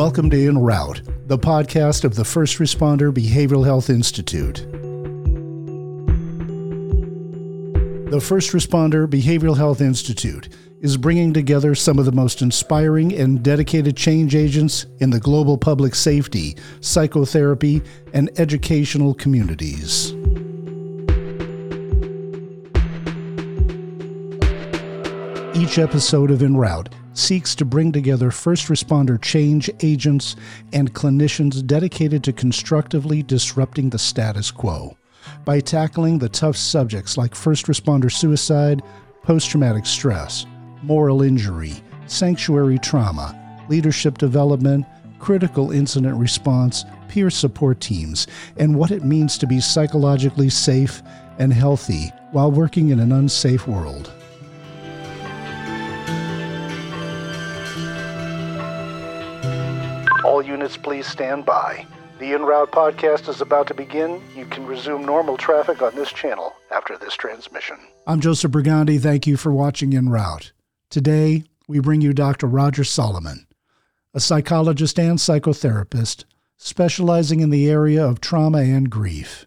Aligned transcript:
Welcome 0.00 0.30
to 0.30 0.46
En 0.46 0.56
Route, 0.56 1.02
the 1.26 1.36
podcast 1.36 2.04
of 2.04 2.14
the 2.14 2.24
First 2.24 2.56
Responder 2.56 3.12
Behavioral 3.12 3.66
Health 3.66 3.90
Institute. 3.90 4.66
The 8.10 8.18
First 8.18 8.52
Responder 8.52 9.06
Behavioral 9.06 9.58
Health 9.58 9.82
Institute 9.82 10.48
is 10.80 10.96
bringing 10.96 11.34
together 11.34 11.74
some 11.74 11.98
of 11.98 12.06
the 12.06 12.12
most 12.12 12.40
inspiring 12.40 13.12
and 13.12 13.42
dedicated 13.42 13.94
change 13.94 14.34
agents 14.34 14.86
in 15.00 15.10
the 15.10 15.20
global 15.20 15.58
public 15.58 15.94
safety, 15.94 16.56
psychotherapy, 16.80 17.82
and 18.14 18.30
educational 18.40 19.12
communities. 19.12 20.12
Each 25.54 25.76
episode 25.76 26.30
of 26.30 26.42
En 26.42 26.56
Route 26.56 26.88
seeks 27.12 27.54
to 27.56 27.64
bring 27.64 27.92
together 27.92 28.30
first 28.30 28.68
responder 28.68 29.20
change 29.20 29.70
agents 29.80 30.36
and 30.72 30.94
clinicians 30.94 31.66
dedicated 31.66 32.22
to 32.24 32.32
constructively 32.32 33.22
disrupting 33.22 33.90
the 33.90 33.98
status 33.98 34.50
quo 34.50 34.96
by 35.44 35.60
tackling 35.60 36.18
the 36.18 36.28
tough 36.28 36.56
subjects 36.56 37.16
like 37.16 37.34
first 37.34 37.66
responder 37.66 38.10
suicide, 38.10 38.82
post 39.22 39.50
traumatic 39.50 39.86
stress, 39.86 40.46
moral 40.82 41.22
injury, 41.22 41.74
sanctuary 42.06 42.78
trauma, 42.78 43.36
leadership 43.68 44.18
development, 44.18 44.86
critical 45.18 45.70
incident 45.70 46.16
response, 46.16 46.84
peer 47.08 47.30
support 47.30 47.80
teams, 47.80 48.26
and 48.56 48.74
what 48.74 48.90
it 48.90 49.04
means 49.04 49.36
to 49.36 49.46
be 49.46 49.60
psychologically 49.60 50.48
safe 50.48 51.02
and 51.38 51.52
healthy 51.52 52.10
while 52.32 52.50
working 52.50 52.88
in 52.90 53.00
an 53.00 53.12
unsafe 53.12 53.66
world. 53.66 54.12
All 60.40 60.46
units, 60.46 60.78
please 60.78 61.06
stand 61.06 61.44
by. 61.44 61.86
The 62.18 62.32
En 62.32 62.40
Route 62.40 62.72
podcast 62.72 63.28
is 63.28 63.42
about 63.42 63.66
to 63.66 63.74
begin. 63.74 64.22
You 64.34 64.46
can 64.46 64.66
resume 64.66 65.04
normal 65.04 65.36
traffic 65.36 65.82
on 65.82 65.94
this 65.94 66.10
channel 66.10 66.54
after 66.70 66.96
this 66.96 67.14
transmission. 67.14 67.76
I'm 68.06 68.22
Joseph 68.22 68.50
Brigandi. 68.50 68.98
Thank 68.98 69.26
you 69.26 69.36
for 69.36 69.52
watching 69.52 69.94
En 69.94 70.08
Route. 70.08 70.52
Today, 70.88 71.44
we 71.68 71.78
bring 71.78 72.00
you 72.00 72.14
Dr. 72.14 72.46
Roger 72.46 72.84
Solomon, 72.84 73.46
a 74.14 74.20
psychologist 74.20 74.98
and 74.98 75.18
psychotherapist 75.18 76.24
specializing 76.56 77.40
in 77.40 77.50
the 77.50 77.68
area 77.68 78.02
of 78.02 78.22
trauma 78.22 78.60
and 78.60 78.88
grief. 78.88 79.44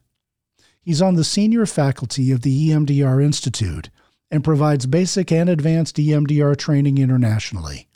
He's 0.80 1.02
on 1.02 1.16
the 1.16 1.24
senior 1.24 1.66
faculty 1.66 2.32
of 2.32 2.44
the 2.44 2.70
EMDR 2.70 3.20
Institute 3.24 3.90
and 4.30 4.44
provides 4.44 4.86
basic 4.86 5.32
and 5.32 5.50
advanced 5.50 5.96
EMDR 5.96 6.56
training 6.56 7.00
internationally. 7.00 7.88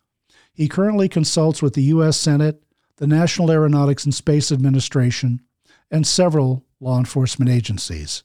He 0.52 0.68
currently 0.68 1.08
consults 1.08 1.62
with 1.62 1.76
the 1.76 1.84
U.S. 1.84 2.18
Senate 2.18 2.64
the 2.98 3.08
National 3.08 3.52
Aeronautics 3.52 4.06
and 4.06 4.14
Space 4.14 4.52
Administration, 4.52 5.42
and 5.90 6.06
several 6.06 6.66
law 6.80 6.98
enforcement 6.98 7.50
agencies. 7.50 8.24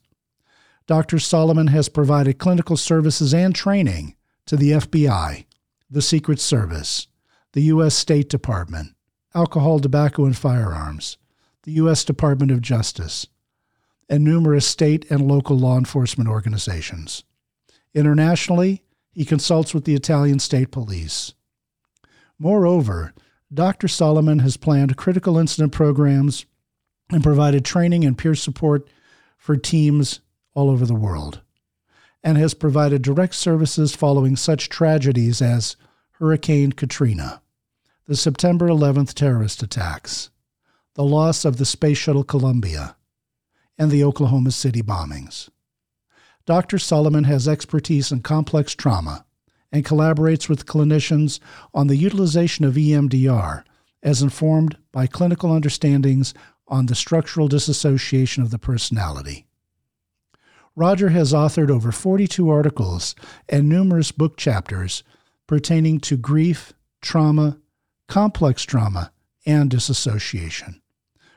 Dr. 0.86 1.18
Solomon 1.18 1.68
has 1.68 1.88
provided 1.88 2.38
clinical 2.38 2.76
services 2.76 3.32
and 3.32 3.54
training 3.54 4.16
to 4.46 4.56
the 4.56 4.72
FBI, 4.72 5.44
the 5.88 6.02
Secret 6.02 6.40
Service, 6.40 7.06
the 7.52 7.62
U.S. 7.62 7.94
State 7.94 8.28
Department, 8.28 8.94
Alcohol, 9.34 9.78
Tobacco, 9.78 10.24
and 10.24 10.36
Firearms, 10.36 11.18
the 11.62 11.72
U.S. 11.72 12.04
Department 12.04 12.50
of 12.50 12.60
Justice, 12.60 13.26
and 14.08 14.24
numerous 14.24 14.66
state 14.66 15.08
and 15.10 15.28
local 15.28 15.56
law 15.56 15.78
enforcement 15.78 16.28
organizations. 16.28 17.24
Internationally, 17.94 18.82
he 19.12 19.24
consults 19.24 19.72
with 19.72 19.84
the 19.84 19.94
Italian 19.94 20.38
State 20.38 20.70
Police. 20.70 21.34
Moreover, 22.38 23.14
Dr. 23.52 23.86
Solomon 23.86 24.38
has 24.38 24.56
planned 24.56 24.96
critical 24.96 25.36
incident 25.36 25.72
programs 25.72 26.46
and 27.10 27.22
provided 27.22 27.64
training 27.64 28.04
and 28.04 28.16
peer 28.16 28.34
support 28.34 28.88
for 29.36 29.56
teams 29.56 30.20
all 30.54 30.70
over 30.70 30.86
the 30.86 30.94
world, 30.94 31.42
and 32.22 32.38
has 32.38 32.54
provided 32.54 33.02
direct 33.02 33.34
services 33.34 33.94
following 33.94 34.36
such 34.36 34.70
tragedies 34.70 35.42
as 35.42 35.76
Hurricane 36.12 36.72
Katrina, 36.72 37.42
the 38.06 38.16
September 38.16 38.68
11th 38.68 39.12
terrorist 39.12 39.62
attacks, 39.62 40.30
the 40.94 41.04
loss 41.04 41.44
of 41.44 41.58
the 41.58 41.66
Space 41.66 41.98
Shuttle 41.98 42.24
Columbia, 42.24 42.96
and 43.76 43.90
the 43.90 44.04
Oklahoma 44.04 44.52
City 44.52 44.82
bombings. 44.82 45.50
Dr. 46.46 46.78
Solomon 46.78 47.24
has 47.24 47.46
expertise 47.46 48.10
in 48.10 48.20
complex 48.20 48.74
trauma 48.74 49.26
and 49.72 49.84
collaborates 49.84 50.48
with 50.48 50.66
clinicians 50.66 51.40
on 51.72 51.86
the 51.86 51.96
utilization 51.96 52.64
of 52.64 52.74
EMDR 52.74 53.64
as 54.02 54.22
informed 54.22 54.76
by 54.92 55.06
clinical 55.06 55.50
understandings 55.50 56.34
on 56.68 56.86
the 56.86 56.94
structural 56.94 57.48
dissociation 57.48 58.42
of 58.42 58.50
the 58.50 58.58
personality. 58.58 59.46
Roger 60.74 61.10
has 61.10 61.32
authored 61.32 61.70
over 61.70 61.92
42 61.92 62.48
articles 62.48 63.14
and 63.48 63.68
numerous 63.68 64.10
book 64.10 64.36
chapters 64.36 65.02
pertaining 65.46 66.00
to 66.00 66.16
grief, 66.16 66.72
trauma, 67.00 67.58
complex 68.08 68.62
trauma, 68.62 69.12
and 69.44 69.70
dissociation. 69.70 70.80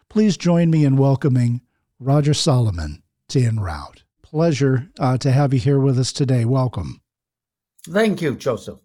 Please 0.09 0.37
join 0.37 0.69
me 0.69 0.85
in 0.85 0.95
welcoming 0.95 1.61
Roger 1.99 2.33
Solomon 2.33 3.03
to 3.29 3.43
En 3.43 3.59
Route. 3.59 4.03
Pleasure 4.21 4.87
uh, 4.99 5.17
to 5.17 5.31
have 5.31 5.53
you 5.53 5.59
here 5.59 5.79
with 5.79 5.99
us 5.99 6.13
today. 6.13 6.45
Welcome. 6.45 7.01
Thank 7.89 8.21
you, 8.21 8.35
Joseph. 8.35 8.79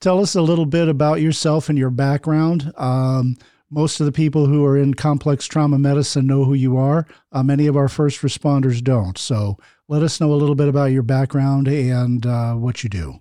Tell 0.00 0.20
us 0.20 0.34
a 0.34 0.42
little 0.42 0.66
bit 0.66 0.88
about 0.88 1.20
yourself 1.20 1.68
and 1.68 1.78
your 1.78 1.90
background. 1.90 2.72
Um, 2.76 3.36
most 3.70 4.00
of 4.00 4.06
the 4.06 4.12
people 4.12 4.46
who 4.46 4.64
are 4.64 4.76
in 4.76 4.94
complex 4.94 5.46
trauma 5.46 5.78
medicine 5.78 6.26
know 6.26 6.44
who 6.44 6.54
you 6.54 6.76
are. 6.76 7.06
Uh, 7.32 7.42
many 7.42 7.66
of 7.66 7.76
our 7.76 7.88
first 7.88 8.20
responders 8.22 8.82
don't. 8.82 9.16
So 9.16 9.56
let 9.88 10.02
us 10.02 10.20
know 10.20 10.32
a 10.32 10.34
little 10.34 10.54
bit 10.54 10.68
about 10.68 10.86
your 10.86 11.02
background 11.02 11.68
and 11.68 12.24
uh, 12.26 12.54
what 12.54 12.82
you 12.82 12.90
do. 12.90 13.20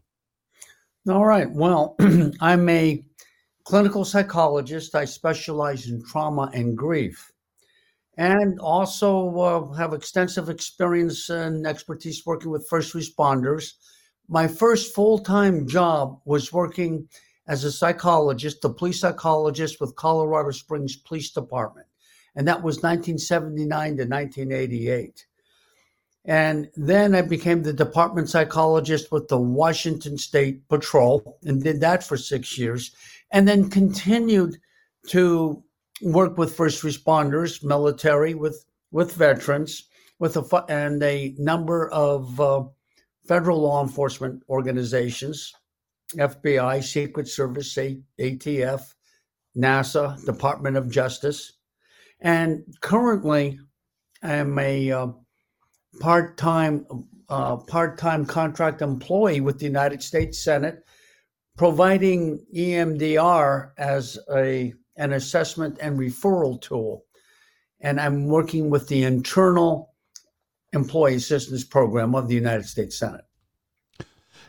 All 1.08 1.26
right. 1.26 1.50
Well, 1.52 1.96
I'm 2.42 2.68
a 2.70 3.04
clinical 3.64 4.04
psychologist. 4.04 4.96
I 4.96 5.06
specialize 5.06 5.88
in 5.88 6.04
trauma 6.04 6.50
and 6.54 6.78
grief, 6.78 7.32
and 8.18 8.60
also 8.60 9.38
uh, 9.38 9.74
have 9.74 9.94
extensive 9.94 10.50
experience 10.50 11.30
and 11.30 11.68
expertise 11.68 12.26
working 12.26 12.52
with 12.52 12.68
first 12.70 12.94
responders 12.94 13.74
my 14.30 14.48
first 14.48 14.94
full-time 14.94 15.68
job 15.68 16.22
was 16.24 16.54
working 16.54 17.10
as 17.48 17.64
a 17.64 17.72
psychologist, 17.72 18.64
a 18.64 18.70
police 18.70 19.02
psychologist 19.02 19.82
with 19.82 19.96
Colorado 19.96 20.52
Springs 20.52 20.96
Police 20.96 21.32
Department. 21.32 21.88
And 22.36 22.48
that 22.48 22.62
was 22.62 22.84
1979 22.84 23.98
to 23.98 24.06
1988. 24.06 25.26
And 26.26 26.70
then 26.76 27.16
I 27.16 27.24
became 27.24 27.64
the 27.64 27.74
department 27.74 28.30
psychologist 28.30 29.12
with 29.12 29.28
the 29.30 29.40
Washington 29.40 30.16
State 30.18 30.68
Patrol 30.70 31.40
and 31.44 31.64
did 31.64 31.82
that 31.82 32.04
for 32.04 32.18
six 32.18 32.56
years. 32.56 32.96
And 33.32 33.48
then 33.48 33.70
continued 33.70 34.60
to 35.08 35.64
work 36.04 36.38
with 36.38 36.56
first 36.56 36.84
responders, 36.84 37.64
military, 37.64 38.36
with, 38.36 38.64
with 38.92 39.16
veterans, 39.16 39.86
with 40.20 40.38
a, 40.38 40.66
and 40.70 41.02
a 41.02 41.34
number 41.40 41.90
of 41.90 42.40
uh, 42.40 42.64
federal 43.30 43.62
law 43.62 43.84
enforcement 43.84 44.42
organizations, 44.50 45.54
FBI, 46.18 46.84
Secret 46.84 47.28
Service, 47.28 47.76
ATF, 47.76 48.82
NASA, 49.56 50.26
Department 50.26 50.76
of 50.76 50.90
Justice. 50.90 51.54
And 52.22 52.64
currently, 52.82 53.60
I'm 54.24 54.58
a 54.58 54.92
uh, 54.92 55.08
part-time 56.00 56.88
uh, 57.30 57.58
part-time 57.58 58.26
contract 58.26 58.82
employee 58.82 59.42
with 59.42 59.60
the 59.60 59.66
United 59.66 60.02
States 60.02 60.44
Senate, 60.44 60.80
providing 61.56 62.44
EMDR 62.58 63.74
as 63.78 64.18
a 64.36 64.74
an 64.98 65.14
assessment 65.14 65.78
and 65.80 66.00
referral 66.00 66.60
tool. 66.60 67.06
And 67.80 68.02
I'm 68.02 68.26
working 68.26 68.72
with 68.72 68.88
the 68.88 69.04
internal 69.04 69.89
Employee 70.74 71.16
Assistance 71.16 71.64
Program 71.64 72.16
of 72.16 72.28
the 72.28 72.36
United 72.36 72.66
States 72.66 72.98
Senate. 72.98 73.26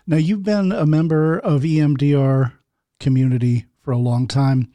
Now, 0.06 0.16
you've 0.16 0.42
been 0.42 0.72
a 0.72 0.86
member 0.86 1.38
of 1.38 1.62
EMDR 1.62 2.52
community 2.98 3.66
for 3.80 3.92
a 3.92 3.98
long 3.98 4.26
time 4.26 4.72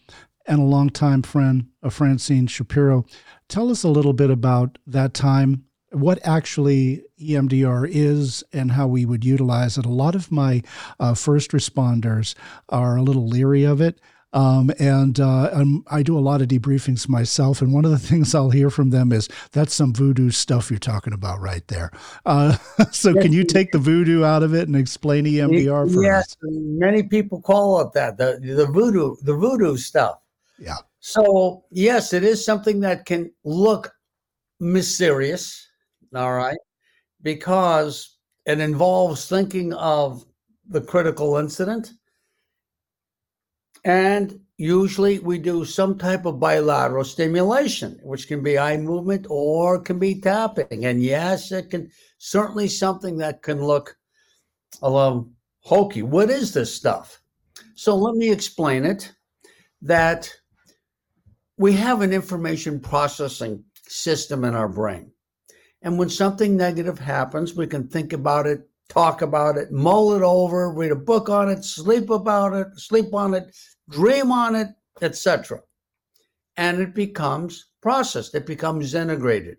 and 0.47 0.59
a 0.59 0.63
long-time 0.63 1.23
friend 1.23 1.67
of 1.81 1.93
Francine 1.93 2.47
Shapiro. 2.47 3.05
Tell 3.47 3.71
us 3.71 3.83
a 3.83 3.89
little 3.89 4.13
bit 4.13 4.29
about 4.29 4.77
that 4.85 5.13
time, 5.13 5.65
what 5.91 6.19
actually 6.23 7.03
EMDR 7.19 7.89
is, 7.89 8.43
and 8.53 8.71
how 8.71 8.87
we 8.87 9.05
would 9.05 9.25
utilize 9.25 9.77
it. 9.77 9.85
A 9.85 9.89
lot 9.89 10.15
of 10.15 10.31
my 10.31 10.61
uh, 10.99 11.13
first 11.13 11.51
responders 11.51 12.35
are 12.69 12.97
a 12.97 13.01
little 13.01 13.27
leery 13.27 13.63
of 13.63 13.81
it. 13.81 13.99
Um, 14.35 14.69
and 14.79 15.17
uh, 15.19 15.63
I 15.87 16.03
do 16.03 16.17
a 16.17 16.19
lot 16.19 16.41
of 16.41 16.49
debriefings 16.49 17.07
myself. 17.07 17.61
And 17.61 17.73
one 17.73 17.85
of 17.85 17.91
the 17.91 17.97
things 18.07 18.35
I'll 18.35 18.49
hear 18.49 18.69
from 18.69 18.89
them 18.89 19.11
is, 19.11 19.29
that's 19.53 19.73
some 19.73 19.93
voodoo 19.93 20.29
stuff 20.29 20.69
you're 20.69 20.77
talking 20.77 21.13
about 21.13 21.39
right 21.39 21.67
there. 21.67 21.91
Uh, 22.25 22.57
so, 22.91 23.11
yes. 23.11 23.23
can 23.23 23.33
you 23.33 23.43
take 23.43 23.71
the 23.71 23.77
voodoo 23.77 24.23
out 24.23 24.41
of 24.41 24.53
it 24.53 24.67
and 24.67 24.75
explain 24.75 25.25
EMDR 25.25 25.93
for 25.93 26.03
yes, 26.03 26.31
us? 26.31 26.37
Many 26.41 27.03
people 27.03 27.39
call 27.39 27.81
it 27.81 27.93
that 27.93 28.17
the, 28.17 28.39
the 28.41 28.65
voodoo, 28.65 29.15
the 29.21 29.35
voodoo 29.35 29.77
stuff. 29.77 30.19
Yeah. 30.59 30.77
So, 30.99 31.63
yes, 31.69 32.13
it 32.13 32.23
is 32.23 32.43
something 32.43 32.79
that 32.79 33.05
can 33.05 33.31
look 33.43 33.93
mysterious. 34.59 35.67
All 36.15 36.33
right. 36.33 36.57
Because 37.21 38.17
it 38.45 38.59
involves 38.59 39.27
thinking 39.27 39.73
of 39.73 40.25
the 40.67 40.81
critical 40.81 41.37
incident. 41.37 41.91
And 43.85 44.39
usually 44.57 45.19
we 45.19 45.37
do 45.37 45.63
some 45.63 45.97
type 45.97 46.25
of 46.25 46.39
bilateral 46.39 47.03
stimulation, 47.03 47.99
which 48.03 48.27
can 48.27 48.41
be 48.41 48.57
eye 48.57 48.77
movement 48.77 49.27
or 49.29 49.79
can 49.79 49.99
be 49.99 50.19
tapping. 50.19 50.85
And 50.85 51.03
yes, 51.03 51.51
it 51.51 51.69
can 51.69 51.91
certainly 52.17 52.67
something 52.67 53.17
that 53.17 53.43
can 53.43 53.63
look 53.63 53.95
a 54.81 54.89
little 54.89 55.29
hokey. 55.59 56.01
What 56.01 56.31
is 56.31 56.53
this 56.53 56.73
stuff? 56.73 57.21
So 57.75 57.95
let 57.95 58.15
me 58.15 58.31
explain 58.31 58.85
it 58.85 59.13
that 59.83 60.33
we 61.57 61.73
have 61.73 62.01
an 62.01 62.11
information 62.11 62.79
processing 62.79 63.63
system 63.87 64.43
in 64.43 64.55
our 64.55 64.67
brain. 64.67 65.11
And 65.83 65.99
when 65.99 66.09
something 66.09 66.57
negative 66.57 66.97
happens, 66.97 67.53
we 67.53 67.67
can 67.67 67.87
think 67.87 68.13
about 68.13 68.47
it, 68.47 68.67
talk 68.89 69.21
about 69.21 69.57
it, 69.57 69.71
mull 69.71 70.13
it 70.13 70.21
over, 70.21 70.71
read 70.71 70.91
a 70.91 70.95
book 70.95 71.29
on 71.29 71.49
it, 71.49 71.63
sleep 71.63 72.09
about 72.09 72.53
it, 72.53 72.67
sleep 72.77 73.13
on 73.13 73.33
it, 73.33 73.55
dream 73.89 74.31
on 74.31 74.55
it, 74.55 74.69
etc. 75.01 75.61
And 76.57 76.79
it 76.79 76.93
becomes 76.93 77.67
processed, 77.81 78.35
it 78.35 78.45
becomes 78.45 78.93
integrated. 78.93 79.57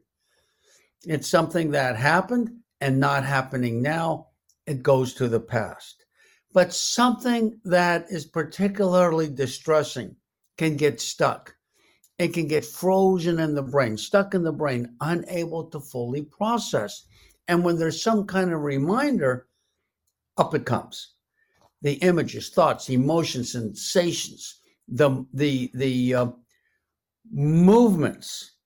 It's 1.05 1.29
something 1.29 1.71
that 1.73 1.97
happened 1.97 2.51
and 2.81 2.99
not 2.99 3.25
happening 3.25 3.83
now, 3.83 4.29
it 4.67 4.83
goes 4.83 5.15
to 5.15 5.29
the 5.29 5.41
past. 5.41 6.05
But 6.53 6.73
something 6.73 7.61
that 7.65 8.07
is 8.11 8.25
particularly 8.25 9.29
distressing 9.29 10.17
can 10.57 10.77
get 10.77 11.01
stuck. 11.01 11.55
It 12.19 12.33
can 12.33 12.49
get 12.49 12.65
frozen 12.65 13.39
in 13.39 13.55
the 13.55 13.63
brain, 13.63 13.99
stuck 13.99 14.35
in 14.35 14.43
the 14.43 14.53
brain, 14.53 14.97
unable 15.01 15.65
to 15.65 15.81
fully 15.81 16.23
process. 16.23 17.05
And 17.49 17.65
when 17.65 17.79
there's 17.79 18.03
some 18.03 18.27
kind 18.27 18.53
of 18.53 18.63
reminder, 18.63 19.47
up 20.37 20.55
it 20.55 20.67
comes. 20.67 21.15
The 21.83 21.95
images, 21.95 22.51
thoughts, 22.51 22.89
emotions, 22.91 23.53
sensations, 23.53 24.61
the 24.89 25.25
the 25.33 25.71
the 25.75 26.15
uh, 26.15 26.27
movements, 27.31 28.57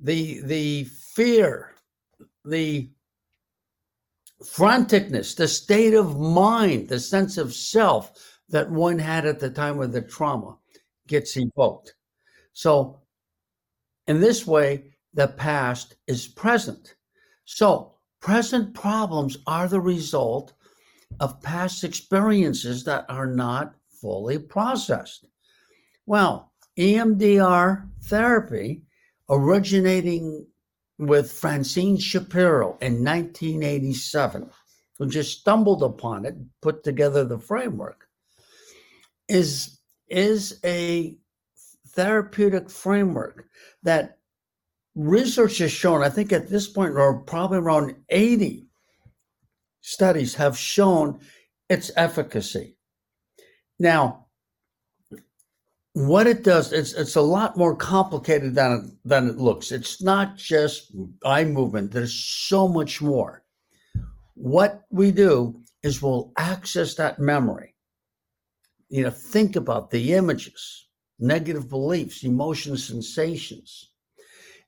the 0.00 0.40
the 0.42 0.84
fear, 0.84 1.74
the 2.44 2.90
franticness, 4.42 5.36
the 5.36 5.48
state 5.48 5.94
of 5.94 6.18
mind, 6.18 6.88
the 6.88 7.00
sense 7.00 7.38
of 7.38 7.54
self 7.54 8.38
that 8.48 8.70
one 8.70 8.98
had 8.98 9.26
at 9.26 9.40
the 9.40 9.50
time 9.50 9.80
of 9.80 9.92
the 9.92 10.02
trauma 10.02 10.56
gets 11.08 11.36
evoked. 11.36 11.94
So, 12.52 13.00
in 14.06 14.20
this 14.20 14.46
way, 14.46 14.94
the 15.14 15.28
past 15.28 15.96
is 16.06 16.28
present. 16.28 16.94
So, 17.44 17.95
present 18.26 18.74
problems 18.74 19.38
are 19.46 19.68
the 19.68 19.80
result 19.80 20.52
of 21.20 21.40
past 21.42 21.84
experiences 21.84 22.82
that 22.82 23.06
are 23.08 23.28
not 23.28 23.76
fully 23.88 24.36
processed. 24.36 25.28
Well, 26.06 26.50
EMDR 26.76 27.88
therapy, 28.02 28.82
originating 29.30 30.44
with 30.98 31.30
Francine 31.30 31.98
Shapiro 31.98 32.76
in 32.80 33.04
1987, 33.04 34.50
who 34.98 35.08
just 35.08 35.38
stumbled 35.38 35.84
upon 35.84 36.26
it, 36.26 36.34
put 36.60 36.82
together 36.82 37.24
the 37.24 37.38
framework, 37.38 38.08
is, 39.28 39.78
is 40.08 40.58
a 40.64 41.16
therapeutic 41.90 42.70
framework 42.70 43.46
that 43.84 44.15
research 44.96 45.58
has 45.58 45.70
shown, 45.70 46.02
I 46.02 46.08
think 46.08 46.32
at 46.32 46.48
this 46.48 46.66
point, 46.66 46.96
or 46.96 47.20
probably 47.20 47.58
around 47.58 47.94
80 48.08 48.66
studies 49.82 50.34
have 50.34 50.58
shown 50.58 51.20
its 51.68 51.92
efficacy. 51.96 52.76
Now, 53.78 54.26
what 55.92 56.26
it 56.26 56.44
does 56.44 56.74
it's 56.74 56.92
it's 56.92 57.16
a 57.16 57.22
lot 57.22 57.56
more 57.56 57.74
complicated 57.74 58.54
than 58.54 58.72
it, 58.72 59.08
than 59.08 59.28
it 59.30 59.38
looks. 59.38 59.72
It's 59.72 60.02
not 60.02 60.36
just 60.36 60.92
eye 61.24 61.44
movement 61.44 61.90
there's 61.90 62.14
so 62.14 62.68
much 62.68 63.00
more. 63.00 63.42
What 64.34 64.82
we 64.90 65.10
do 65.10 65.62
is 65.82 66.02
we'll 66.02 66.32
access 66.36 66.96
that 66.96 67.18
memory. 67.18 67.74
You 68.90 69.04
know 69.04 69.10
think 69.10 69.56
about 69.56 69.90
the 69.90 70.12
images 70.12 70.86
negative 71.18 71.70
beliefs 71.70 72.24
emotions 72.24 72.86
sensations 72.86 73.92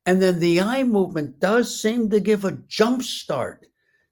and 0.08 0.22
then 0.22 0.40
the 0.40 0.60
eye 0.60 0.82
movement 0.82 1.38
does 1.38 1.80
seem 1.80 2.08
to 2.08 2.18
give 2.18 2.44
a 2.44 2.58
jump 2.66 3.02
start 3.02 3.66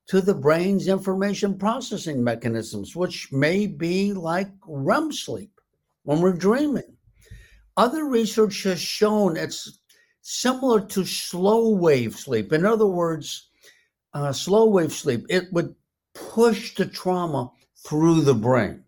to 0.09 0.21
the 0.21 0.35
brain's 0.35 0.89
information 0.89 1.57
processing 1.57 2.23
mechanisms 2.23 2.95
which 2.95 3.33
may 3.33 3.67
be 3.67 4.13
like 4.13 4.51
REM 4.67 5.11
sleep 5.11 5.61
when 6.05 6.21
we're 6.21 6.33
dreaming 6.33 6.97
other 7.77 8.05
research 8.05 8.63
has 8.65 8.81
shown 8.81 9.37
it's 9.37 9.81
similar 10.23 10.81
to 10.81 11.05
slow 11.05 11.71
wave 11.71 12.17
sleep. 12.17 12.53
In 12.53 12.65
other 12.65 12.87
words, 12.87 13.49
uh, 14.15 14.33
slow 14.33 14.67
wave 14.67 14.93
sleep, 14.93 15.27
it 15.29 15.53
would 15.53 15.75
push 16.15 16.75
the 16.75 16.87
trauma 16.87 17.53
through 17.87 18.23
the 18.23 18.35
brain. 18.35 18.83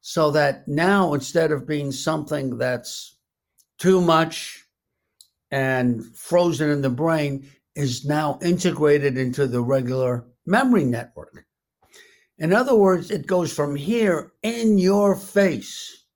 So 0.00 0.30
that 0.32 0.66
now, 0.66 1.14
instead 1.14 1.52
of 1.52 1.66
being 1.66 1.92
something 1.92 2.58
that's 2.58 3.16
too 3.78 4.00
much 4.00 4.63
and 5.54 6.04
frozen 6.16 6.68
in 6.68 6.82
the 6.82 6.90
brain, 6.90 7.48
is 7.76 8.04
now 8.04 8.40
integrated 8.42 9.16
into 9.16 9.46
the 9.46 9.62
regular 9.62 10.26
memory 10.46 10.84
network. 10.84 11.46
In 12.38 12.52
other 12.52 12.74
words, 12.74 13.12
it 13.12 13.28
goes 13.28 13.52
from 13.52 13.76
here 13.76 14.32
in 14.42 14.78
your 14.78 15.14
face 15.14 16.06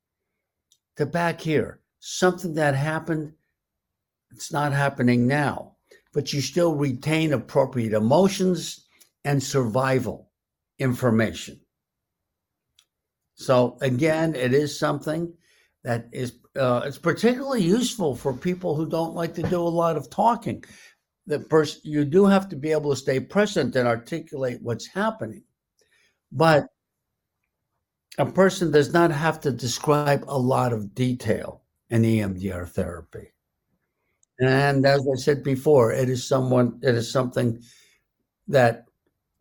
to 0.97 1.07
back 1.07 1.41
here. 1.41 1.79
Something 2.01 2.55
that 2.55 2.75
happened, 2.75 3.33
it's 4.33 4.53
not 4.53 4.73
happening 4.73 5.29
now, 5.29 5.77
but 6.13 6.33
you 6.33 6.41
still 6.41 6.75
retain 6.75 7.33
appropriate 7.33 7.93
emotions 7.93 8.89
and 9.25 9.41
survival 9.41 10.33
information. 10.81 11.61
So 13.35 13.79
again, 13.83 14.35
it 14.35 14.53
is 14.53 14.77
something 14.77 15.33
that 15.85 16.09
is 16.11 16.33
uh, 16.59 16.83
it's 16.85 16.99
particularly 16.99 17.63
useful 17.63 18.15
for 18.15 18.33
people 18.33 18.75
who 18.75 18.89
don't 18.89 19.15
like 19.15 19.35
to 19.35 19.43
do 19.43 19.61
a 19.61 19.63
lot 19.63 19.97
of 19.97 20.11
talking. 20.11 20.65
The 21.27 21.41
person 21.41 21.81
you 21.85 22.05
do 22.05 22.25
have 22.27 22.49
to 22.49 22.57
be 22.57 22.73
able 22.73 22.91
to 22.91 22.97
stay 22.97 23.21
present 23.21 23.77
and 23.77 23.87
articulate 23.87 24.59
what's 24.63 24.87
happening, 24.87 25.45
but 26.33 26.67
a 28.19 28.27
person 28.27 28.71
does 28.71 28.93
not 28.93 29.11
have 29.11 29.41
to 29.43 29.51
describe 29.51 30.25
a 30.27 30.39
lot 30.39 30.73
of 30.73 30.95
detail 30.95 31.63
in 31.91 32.03
EMDR 32.03 32.69
therapy. 32.69 33.33
And 34.41 34.87
as 34.87 35.01
I 35.01 35.17
said 35.17 35.43
before, 35.43 35.93
it 35.93 36.09
is 36.09 36.27
someone 36.27 36.79
it 36.83 36.95
is 36.95 37.11
something 37.11 37.61
that 38.47 38.87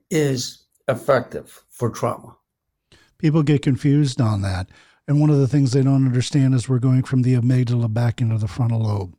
is 0.10 0.66
effective 0.88 1.64
for 1.70 1.90
trauma. 1.90 2.36
People 3.18 3.44
get 3.44 3.62
confused 3.62 4.22
on 4.22 4.42
that. 4.42 4.70
And 5.08 5.22
one 5.22 5.30
of 5.30 5.38
the 5.38 5.48
things 5.48 5.72
they 5.72 5.84
don't 5.84 6.06
understand 6.06 6.54
is 6.54 6.68
we're 6.68 6.80
going 6.80 7.04
from 7.04 7.22
the 7.22 7.36
amygdala 7.36 7.94
back 7.94 8.20
into 8.20 8.38
the 8.38 8.48
frontal 8.48 8.82
lobe, 8.82 9.16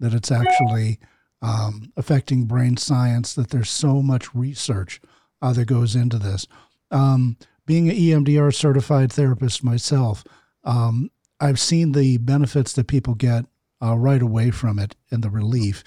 that 0.00 0.12
it's 0.12 0.32
actually 0.32 0.98
um, 1.42 1.92
affecting 1.96 2.46
brain 2.46 2.76
science, 2.76 3.34
that 3.34 3.50
there's 3.50 3.70
so 3.70 4.02
much 4.02 4.34
research 4.34 5.00
uh, 5.40 5.52
that 5.52 5.66
goes 5.66 5.94
into 5.94 6.18
this. 6.18 6.46
Um, 6.90 7.36
being 7.66 7.88
an 7.88 7.96
EMDR 7.96 8.52
certified 8.52 9.12
therapist 9.12 9.62
myself, 9.62 10.24
um, 10.64 11.10
I've 11.40 11.60
seen 11.60 11.92
the 11.92 12.16
benefits 12.18 12.72
that 12.72 12.88
people 12.88 13.14
get 13.14 13.44
uh, 13.80 13.96
right 13.96 14.22
away 14.22 14.50
from 14.50 14.78
it 14.78 14.96
and 15.10 15.22
the 15.22 15.30
relief. 15.30 15.84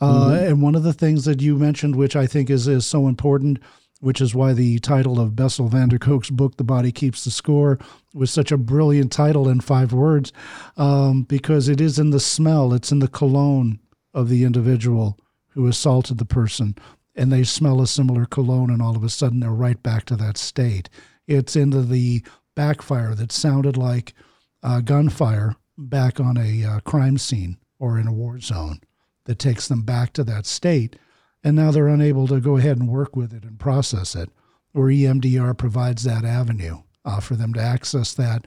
Uh, 0.00 0.30
mm-hmm. 0.30 0.46
And 0.46 0.62
one 0.62 0.74
of 0.74 0.82
the 0.82 0.92
things 0.92 1.24
that 1.24 1.40
you 1.40 1.56
mentioned, 1.56 1.96
which 1.96 2.16
I 2.16 2.26
think 2.26 2.50
is, 2.50 2.66
is 2.66 2.86
so 2.86 3.06
important, 3.06 3.58
which 4.00 4.20
is 4.20 4.34
why 4.34 4.52
the 4.52 4.78
title 4.78 5.18
of 5.18 5.34
Bessel 5.36 5.68
van 5.68 5.88
der 5.88 5.98
Kolk's 5.98 6.30
book, 6.30 6.56
The 6.56 6.64
Body 6.64 6.92
Keeps 6.92 7.24
the 7.24 7.30
Score, 7.30 7.78
was 8.14 8.30
such 8.30 8.52
a 8.52 8.58
brilliant 8.58 9.10
title 9.10 9.48
in 9.48 9.60
five 9.60 9.92
words, 9.92 10.32
um, 10.76 11.22
because 11.24 11.68
it 11.68 11.80
is 11.80 11.98
in 11.98 12.10
the 12.10 12.20
smell, 12.20 12.72
it's 12.72 12.92
in 12.92 13.00
the 13.00 13.08
cologne 13.08 13.80
of 14.14 14.28
the 14.28 14.44
individual 14.44 15.18
who 15.50 15.66
assaulted 15.66 16.18
the 16.18 16.24
person. 16.24 16.76
And 17.14 17.32
they 17.32 17.42
smell 17.42 17.80
a 17.80 17.86
similar 17.86 18.26
cologne, 18.26 18.70
and 18.70 18.80
all 18.80 18.96
of 18.96 19.02
a 19.02 19.08
sudden 19.08 19.40
they're 19.40 19.50
right 19.50 19.82
back 19.82 20.04
to 20.06 20.16
that 20.16 20.36
state. 20.36 20.88
It's 21.26 21.56
into 21.56 21.82
the 21.82 22.22
backfire 22.54 23.14
that 23.16 23.32
sounded 23.32 23.76
like 23.76 24.14
uh, 24.62 24.80
gunfire 24.80 25.56
back 25.76 26.20
on 26.20 26.36
a 26.36 26.64
uh, 26.64 26.80
crime 26.80 27.18
scene 27.18 27.58
or 27.78 27.98
in 27.98 28.06
a 28.06 28.12
war 28.12 28.40
zone 28.40 28.80
that 29.24 29.38
takes 29.38 29.68
them 29.68 29.82
back 29.82 30.12
to 30.14 30.24
that 30.24 30.46
state. 30.46 30.96
And 31.44 31.56
now 31.56 31.70
they're 31.70 31.88
unable 31.88 32.26
to 32.28 32.40
go 32.40 32.56
ahead 32.56 32.78
and 32.78 32.88
work 32.88 33.14
with 33.14 33.32
it 33.32 33.44
and 33.44 33.58
process 33.58 34.14
it, 34.14 34.30
where 34.72 34.88
EMDR 34.88 35.56
provides 35.56 36.04
that 36.04 36.24
avenue 36.24 36.78
uh, 37.04 37.20
for 37.20 37.36
them 37.36 37.52
to 37.54 37.60
access 37.60 38.12
that. 38.14 38.44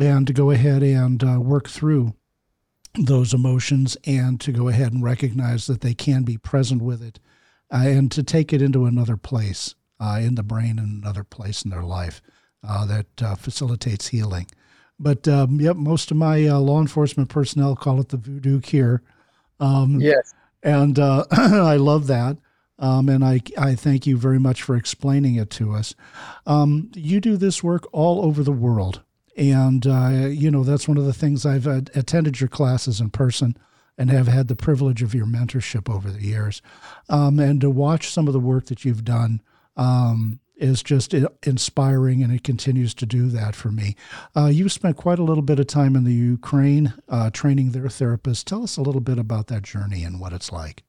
and 0.00 0.26
to 0.26 0.32
go 0.32 0.50
ahead 0.50 0.82
and 0.82 1.22
uh, 1.22 1.38
work 1.40 1.68
through 1.68 2.14
those 2.98 3.34
emotions 3.34 3.96
and 4.06 4.40
to 4.40 4.52
go 4.52 4.68
ahead 4.68 4.92
and 4.92 5.02
recognize 5.02 5.66
that 5.66 5.80
they 5.80 5.94
can 5.94 6.22
be 6.22 6.36
present 6.38 6.82
with 6.82 7.02
it 7.02 7.18
uh, 7.72 7.84
and 7.84 8.10
to 8.12 8.22
take 8.22 8.52
it 8.52 8.62
into 8.62 8.84
another 8.84 9.16
place 9.16 9.74
uh, 10.00 10.18
in 10.20 10.34
the 10.34 10.42
brain 10.42 10.78
and 10.78 11.02
another 11.02 11.24
place 11.24 11.62
in 11.62 11.70
their 11.70 11.82
life 11.82 12.20
uh, 12.66 12.84
that 12.86 13.06
uh, 13.22 13.34
facilitates 13.34 14.08
healing. 14.08 14.46
But 14.98 15.26
um, 15.26 15.60
yep, 15.60 15.76
most 15.76 16.10
of 16.10 16.16
my 16.16 16.48
law 16.50 16.80
enforcement 16.80 17.28
personnel 17.28 17.76
call 17.76 18.00
it 18.00 18.10
the 18.10 18.16
voodoo 18.16 18.60
cure. 18.60 19.02
Um, 19.58 20.00
yes. 20.00 20.34
And 20.62 20.98
uh, 20.98 21.24
I 21.30 21.76
love 21.76 22.06
that. 22.06 22.36
Um, 22.78 23.08
and 23.08 23.24
I, 23.24 23.40
I 23.56 23.74
thank 23.74 24.06
you 24.06 24.16
very 24.16 24.40
much 24.40 24.62
for 24.62 24.74
explaining 24.74 25.36
it 25.36 25.50
to 25.50 25.72
us. 25.72 25.94
Um, 26.46 26.90
you 26.94 27.20
do 27.20 27.36
this 27.36 27.62
work 27.62 27.86
all 27.92 28.24
over 28.24 28.42
the 28.42 28.52
world. 28.52 29.02
And, 29.36 29.86
uh, 29.86 30.26
you 30.28 30.50
know, 30.50 30.64
that's 30.64 30.88
one 30.88 30.98
of 30.98 31.06
the 31.06 31.12
things 31.12 31.46
I've 31.46 31.66
attended 31.66 32.40
your 32.40 32.48
classes 32.48 33.00
in 33.00 33.10
person 33.10 33.56
and 33.96 34.10
have 34.10 34.26
had 34.28 34.48
the 34.48 34.56
privilege 34.56 35.02
of 35.02 35.14
your 35.14 35.26
mentorship 35.26 35.88
over 35.88 36.10
the 36.10 36.22
years. 36.22 36.60
Um, 37.08 37.38
and 37.38 37.60
to 37.60 37.70
watch 37.70 38.10
some 38.10 38.26
of 38.26 38.32
the 38.32 38.40
work 38.40 38.66
that 38.66 38.84
you've 38.84 39.04
done 39.04 39.42
um, 39.76 40.40
is 40.62 40.82
just 40.82 41.14
inspiring, 41.42 42.22
and 42.22 42.32
it 42.32 42.44
continues 42.44 42.94
to 42.94 43.06
do 43.06 43.28
that 43.28 43.54
for 43.56 43.70
me. 43.70 43.96
Uh, 44.36 44.46
you 44.46 44.68
spent 44.68 44.96
quite 44.96 45.18
a 45.18 45.24
little 45.24 45.42
bit 45.42 45.58
of 45.58 45.66
time 45.66 45.96
in 45.96 46.04
the 46.04 46.12
Ukraine 46.12 46.94
uh, 47.08 47.30
training 47.30 47.72
their 47.72 47.84
therapists. 47.84 48.44
Tell 48.44 48.62
us 48.62 48.76
a 48.76 48.82
little 48.82 49.00
bit 49.00 49.18
about 49.18 49.48
that 49.48 49.62
journey 49.62 50.04
and 50.04 50.20
what 50.20 50.32
it's 50.32 50.52
like. 50.52 50.82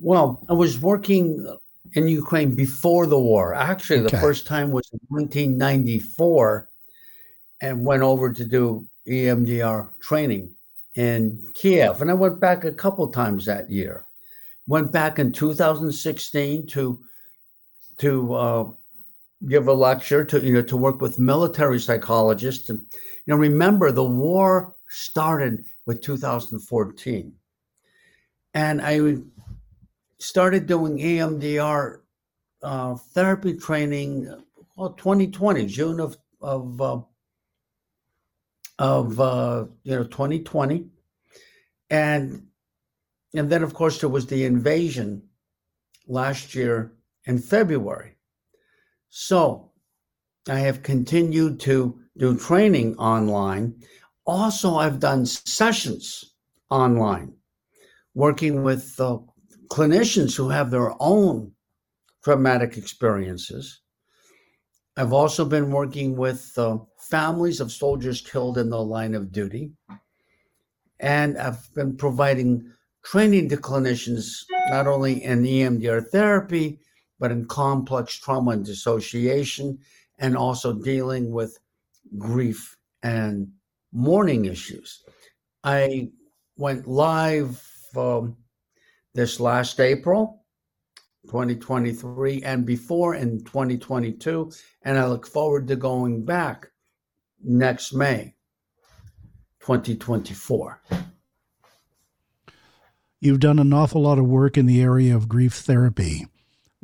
Well, 0.00 0.44
I 0.48 0.54
was 0.54 0.80
working 0.80 1.46
in 1.92 2.08
Ukraine 2.08 2.54
before 2.54 3.06
the 3.06 3.18
war. 3.18 3.54
Actually, 3.54 4.00
the 4.00 4.10
first 4.10 4.46
time 4.46 4.72
was 4.72 4.90
in 4.92 4.98
1994 5.08 6.68
and 7.62 7.84
went 7.84 8.02
over 8.02 8.32
to 8.32 8.44
do 8.44 8.86
EMDR 9.06 9.90
training 10.00 10.54
in 10.94 11.42
Kiev. 11.54 12.00
And 12.00 12.10
I 12.10 12.14
went 12.14 12.40
back 12.40 12.64
a 12.64 12.72
couple 12.72 13.06
times 13.08 13.46
that 13.46 13.70
year. 13.70 14.06
Went 14.66 14.90
back 14.90 15.18
in 15.18 15.30
2016 15.30 16.66
to 16.68 16.98
to 17.98 18.34
uh, 18.34 18.64
give 19.48 19.68
a 19.68 19.72
lecture 19.72 20.24
to 20.24 20.40
you 20.40 20.54
know 20.54 20.62
to 20.62 20.76
work 20.76 21.00
with 21.00 21.18
military 21.18 21.80
psychologists. 21.80 22.68
And 22.68 22.80
you 23.26 23.32
know 23.32 23.36
remember 23.36 23.90
the 23.90 24.04
war 24.04 24.74
started 24.88 25.64
with 25.86 26.00
2014 26.02 27.34
and 28.54 28.80
i 28.82 29.16
started 30.18 30.66
doing 30.66 30.98
emdr 30.98 32.00
uh, 32.62 32.94
therapy 32.94 33.56
training 33.56 34.32
well 34.76 34.92
2020 34.92 35.66
june 35.66 36.00
of 36.00 36.16
of 36.40 36.80
uh, 36.80 37.00
of 38.78 39.20
uh, 39.20 39.64
you 39.82 39.96
know 39.96 40.04
2020 40.04 40.86
and 41.90 42.46
and 43.34 43.50
then 43.50 43.62
of 43.62 43.74
course 43.74 44.00
there 44.00 44.08
was 44.08 44.26
the 44.26 44.44
invasion 44.44 45.22
last 46.06 46.54
year 46.54 46.93
in 47.26 47.38
February. 47.38 48.16
So 49.10 49.70
I 50.48 50.58
have 50.60 50.82
continued 50.82 51.60
to 51.60 51.98
do 52.16 52.36
training 52.36 52.96
online. 52.96 53.74
Also, 54.26 54.76
I've 54.76 55.00
done 55.00 55.26
sessions 55.26 56.34
online, 56.70 57.32
working 58.14 58.62
with 58.62 58.94
uh, 58.98 59.18
clinicians 59.68 60.36
who 60.36 60.48
have 60.48 60.70
their 60.70 60.92
own 61.00 61.52
traumatic 62.22 62.76
experiences. 62.76 63.80
I've 64.96 65.12
also 65.12 65.44
been 65.44 65.70
working 65.70 66.16
with 66.16 66.52
uh, 66.56 66.78
families 66.98 67.60
of 67.60 67.72
soldiers 67.72 68.20
killed 68.20 68.58
in 68.58 68.70
the 68.70 68.80
line 68.80 69.14
of 69.14 69.32
duty. 69.32 69.72
And 71.00 71.36
I've 71.36 71.72
been 71.74 71.96
providing 71.96 72.70
training 73.04 73.48
to 73.50 73.56
clinicians, 73.56 74.44
not 74.68 74.86
only 74.86 75.24
in 75.24 75.42
EMDR 75.42 76.08
therapy, 76.10 76.78
but 77.24 77.32
in 77.32 77.46
complex 77.46 78.16
trauma 78.16 78.50
and 78.50 78.66
dissociation, 78.66 79.78
and 80.18 80.36
also 80.36 80.74
dealing 80.74 81.32
with 81.32 81.58
grief 82.18 82.76
and 83.02 83.50
mourning 83.92 84.44
issues. 84.44 85.02
I 85.64 86.10
went 86.58 86.86
live 86.86 87.66
um, 87.96 88.36
this 89.14 89.40
last 89.40 89.80
April, 89.80 90.44
2023, 91.24 92.42
and 92.42 92.66
before 92.66 93.14
in 93.14 93.42
2022, 93.42 94.52
and 94.82 94.98
I 94.98 95.06
look 95.06 95.26
forward 95.26 95.66
to 95.68 95.76
going 95.76 96.26
back 96.26 96.66
next 97.42 97.94
May, 97.94 98.34
2024. 99.60 100.82
You've 103.18 103.40
done 103.40 103.58
an 103.58 103.72
awful 103.72 104.02
lot 104.02 104.18
of 104.18 104.26
work 104.26 104.58
in 104.58 104.66
the 104.66 104.82
area 104.82 105.16
of 105.16 105.26
grief 105.26 105.54
therapy. 105.54 106.26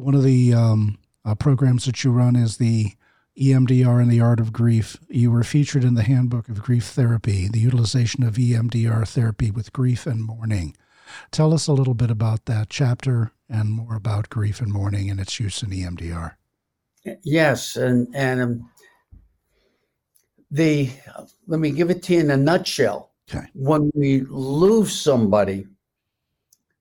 One 0.01 0.15
of 0.15 0.23
the 0.23 0.55
um, 0.55 0.99
uh, 1.27 1.35
programs 1.35 1.85
that 1.85 2.03
you 2.03 2.11
run 2.11 2.35
is 2.35 2.57
the 2.57 2.95
EMDR 3.39 4.01
and 4.01 4.11
the 4.11 4.23
Art 4.23 4.41
of 4.41 4.51
Grief. 4.51 4.97
You 5.11 5.31
were 5.31 5.45
featured 5.45 5.85
in 5.85 5.93
the 5.93 6.03
Handbook 6.03 6.49
of 6.49 6.63
Grief 6.63 6.87
Therapy, 6.87 7.49
the 7.49 7.61
utilization 7.61 8.23
of 8.23 8.35
EMDR 8.35 9.07
therapy 9.07 9.51
with 9.51 9.75
grief 9.75 10.07
and 10.07 10.25
mourning. 10.25 10.75
Tell 11.33 11.53
us 11.53 11.67
a 11.67 11.75
little 11.75 11.93
bit 11.93 12.11
about 12.11 12.47
that 12.47 12.71
chapter 12.71 13.33
and 13.51 13.73
more 13.73 13.95
about 13.95 14.31
grief 14.31 14.63
and 14.63 14.73
mourning 14.73 15.11
and 15.11 15.21
its 15.21 15.39
use 15.39 15.63
in 15.63 15.69
EMDR. 15.69 16.33
Yes, 17.23 17.77
and 17.77 18.09
and 18.15 18.41
um, 18.41 18.71
the 20.51 20.89
let 21.47 21.61
me 21.61 21.73
give 21.73 21.91
it 21.91 22.03
to 22.05 22.15
you 22.15 22.21
in 22.21 22.31
a 22.31 22.39
nutshell. 22.39 23.11
Okay. 23.29 23.47
When 23.53 23.91
we 23.95 24.23
lose 24.23 24.99
somebody, 24.99 25.67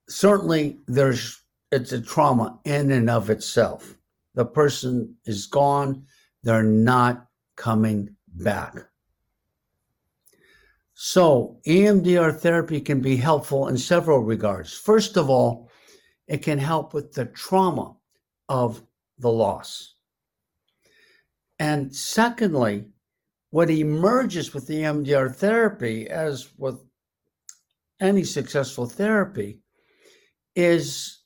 certainly 0.07 0.77
there's 0.87 1.38
it's 1.71 1.91
a 1.91 2.01
trauma 2.01 2.59
in 2.65 2.91
and 2.91 3.09
of 3.09 3.29
itself. 3.29 3.95
The 4.35 4.45
person 4.45 5.15
is 5.25 5.47
gone, 5.47 6.05
they're 6.43 6.63
not 6.63 7.27
coming 7.55 8.15
back. 8.27 8.75
So, 10.93 11.59
EMDR 11.65 12.37
therapy 12.37 12.81
can 12.81 12.99
be 13.01 13.15
helpful 13.15 13.67
in 13.67 13.77
several 13.77 14.19
regards. 14.19 14.73
First 14.73 15.15
of 15.15 15.29
all, 15.29 15.69
it 16.27 16.39
can 16.39 16.57
help 16.57 16.93
with 16.93 17.13
the 17.13 17.25
trauma 17.25 17.95
of 18.49 18.83
the 19.17 19.31
loss. 19.31 19.95
And 21.57 21.95
secondly, 21.95 22.85
what 23.51 23.69
emerges 23.69 24.53
with 24.53 24.67
EMDR 24.67 25.35
therapy, 25.35 26.07
as 26.09 26.49
with 26.57 26.79
any 27.99 28.23
successful 28.23 28.85
therapy, 28.85 29.59
is 30.55 31.18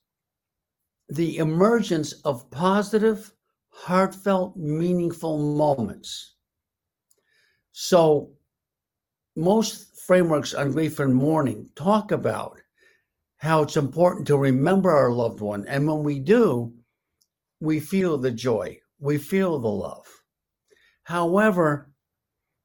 the 1.14 1.38
emergence 1.38 2.14
of 2.24 2.50
positive, 2.50 3.32
heartfelt, 3.70 4.58
meaningful 4.58 5.38
moments. 5.38 6.38
So, 7.72 8.32
most 9.36 10.00
frameworks 10.08 10.56
on 10.56 10.72
grief 10.72 11.00
and 11.00 11.14
mourning 11.14 11.70
talk 11.76 12.12
about 12.12 12.60
how 13.38 13.62
it's 13.62 13.78
important 13.78 14.26
to 14.28 14.38
remember 14.38 14.90
our 14.90 15.12
loved 15.12 15.40
one. 15.40 15.68
And 15.68 15.88
when 15.88 16.04
we 16.04 16.18
do, 16.18 16.74
we 17.60 17.80
feel 17.80 18.18
the 18.18 18.32
joy, 18.32 18.80
we 19.00 19.20
feel 19.20 19.60
the 19.60 19.68
love. 19.68 20.08
However, 21.04 21.92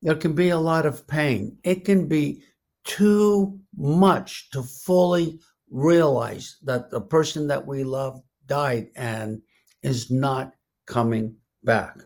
there 0.00 0.14
can 0.14 0.32
be 0.32 0.48
a 0.48 0.58
lot 0.58 0.86
of 0.86 1.06
pain. 1.06 1.58
It 1.64 1.84
can 1.84 2.08
be 2.08 2.42
too 2.84 3.60
much 3.76 4.48
to 4.52 4.62
fully 4.62 5.38
realize 5.70 6.56
that 6.62 6.90
the 6.90 7.00
person 7.00 7.46
that 7.48 7.66
we 7.66 7.84
love 7.84 8.22
died 8.48 8.88
and 8.96 9.40
is 9.82 10.10
not 10.10 10.52
coming 10.86 11.36
back. 11.62 11.98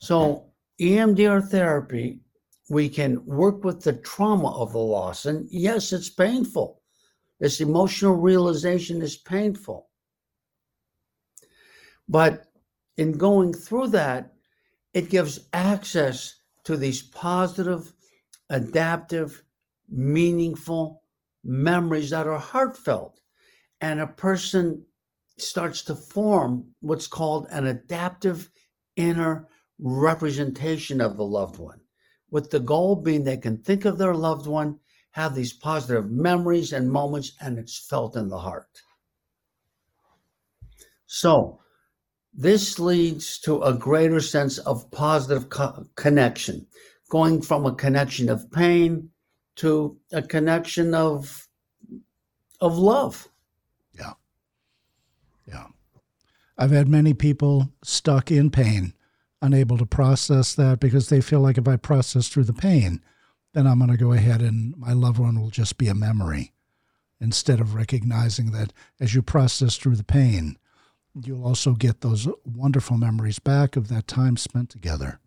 So, 0.00 0.52
EMDR 0.80 1.48
therapy, 1.48 2.20
we 2.70 2.88
can 2.88 3.24
work 3.26 3.64
with 3.64 3.82
the 3.82 3.94
trauma 3.94 4.50
of 4.56 4.72
the 4.72 4.78
loss. 4.78 5.26
And 5.26 5.48
yes, 5.50 5.92
it's 5.92 6.10
painful. 6.10 6.82
This 7.40 7.60
emotional 7.60 8.14
realization 8.14 9.02
is 9.02 9.16
painful. 9.16 9.88
But 12.08 12.44
in 12.96 13.12
going 13.12 13.52
through 13.52 13.88
that, 13.88 14.32
it 14.94 15.10
gives 15.10 15.48
access 15.52 16.34
to 16.64 16.76
these 16.76 17.02
positive, 17.02 17.92
adaptive, 18.50 19.42
meaningful 19.88 21.02
memories 21.44 22.10
that 22.10 22.26
are 22.26 22.38
heartfelt. 22.38 23.20
And 23.80 24.00
a 24.00 24.06
person 24.06 24.84
starts 25.40 25.82
to 25.82 25.94
form 25.94 26.74
what's 26.80 27.06
called 27.06 27.46
an 27.50 27.66
adaptive 27.66 28.50
inner 28.96 29.48
representation 29.78 31.00
of 31.00 31.16
the 31.16 31.24
loved 31.24 31.58
one, 31.58 31.80
with 32.30 32.50
the 32.50 32.60
goal 32.60 32.96
being 32.96 33.24
they 33.24 33.36
can 33.36 33.58
think 33.58 33.84
of 33.84 33.98
their 33.98 34.14
loved 34.14 34.46
one, 34.46 34.78
have 35.12 35.34
these 35.34 35.52
positive 35.52 36.10
memories 36.10 36.72
and 36.72 36.90
moments, 36.90 37.32
and 37.40 37.58
it's 37.58 37.86
felt 37.88 38.16
in 38.16 38.28
the 38.28 38.38
heart. 38.38 38.82
So, 41.06 41.60
This 42.34 42.78
leads 42.78 43.40
to 43.40 43.62
a 43.62 43.74
greater 43.74 44.20
sense 44.20 44.58
of 44.58 44.90
positive 44.92 45.48
co- 45.48 45.86
connection, 45.96 46.68
going 47.10 47.42
from 47.42 47.66
a 47.66 47.74
connection 47.74 48.28
of 48.28 48.48
pain 48.52 49.10
to 49.56 49.98
a 50.12 50.22
connection 50.22 50.94
of 50.94 51.48
of 52.60 52.78
love. 52.78 53.28
Yeah. 55.48 55.66
I've 56.56 56.70
had 56.70 56.88
many 56.88 57.14
people 57.14 57.72
stuck 57.82 58.30
in 58.30 58.50
pain, 58.50 58.92
unable 59.40 59.78
to 59.78 59.86
process 59.86 60.54
that 60.54 60.80
because 60.80 61.08
they 61.08 61.20
feel 61.20 61.40
like 61.40 61.58
if 61.58 61.68
I 61.68 61.76
process 61.76 62.28
through 62.28 62.44
the 62.44 62.52
pain, 62.52 63.00
then 63.54 63.66
I'm 63.66 63.78
going 63.78 63.90
to 63.90 63.96
go 63.96 64.12
ahead 64.12 64.42
and 64.42 64.76
my 64.76 64.92
loved 64.92 65.18
one 65.18 65.40
will 65.40 65.50
just 65.50 65.78
be 65.78 65.88
a 65.88 65.94
memory 65.94 66.52
instead 67.20 67.60
of 67.60 67.74
recognizing 67.74 68.52
that 68.52 68.72
as 69.00 69.14
you 69.14 69.22
process 69.22 69.76
through 69.76 69.96
the 69.96 70.04
pain, 70.04 70.56
you'll 71.24 71.44
also 71.44 71.72
get 71.72 72.00
those 72.00 72.28
wonderful 72.44 72.96
memories 72.96 73.38
back 73.38 73.76
of 73.76 73.88
that 73.88 74.06
time 74.06 74.36
spent 74.36 74.70
together. 74.70 75.18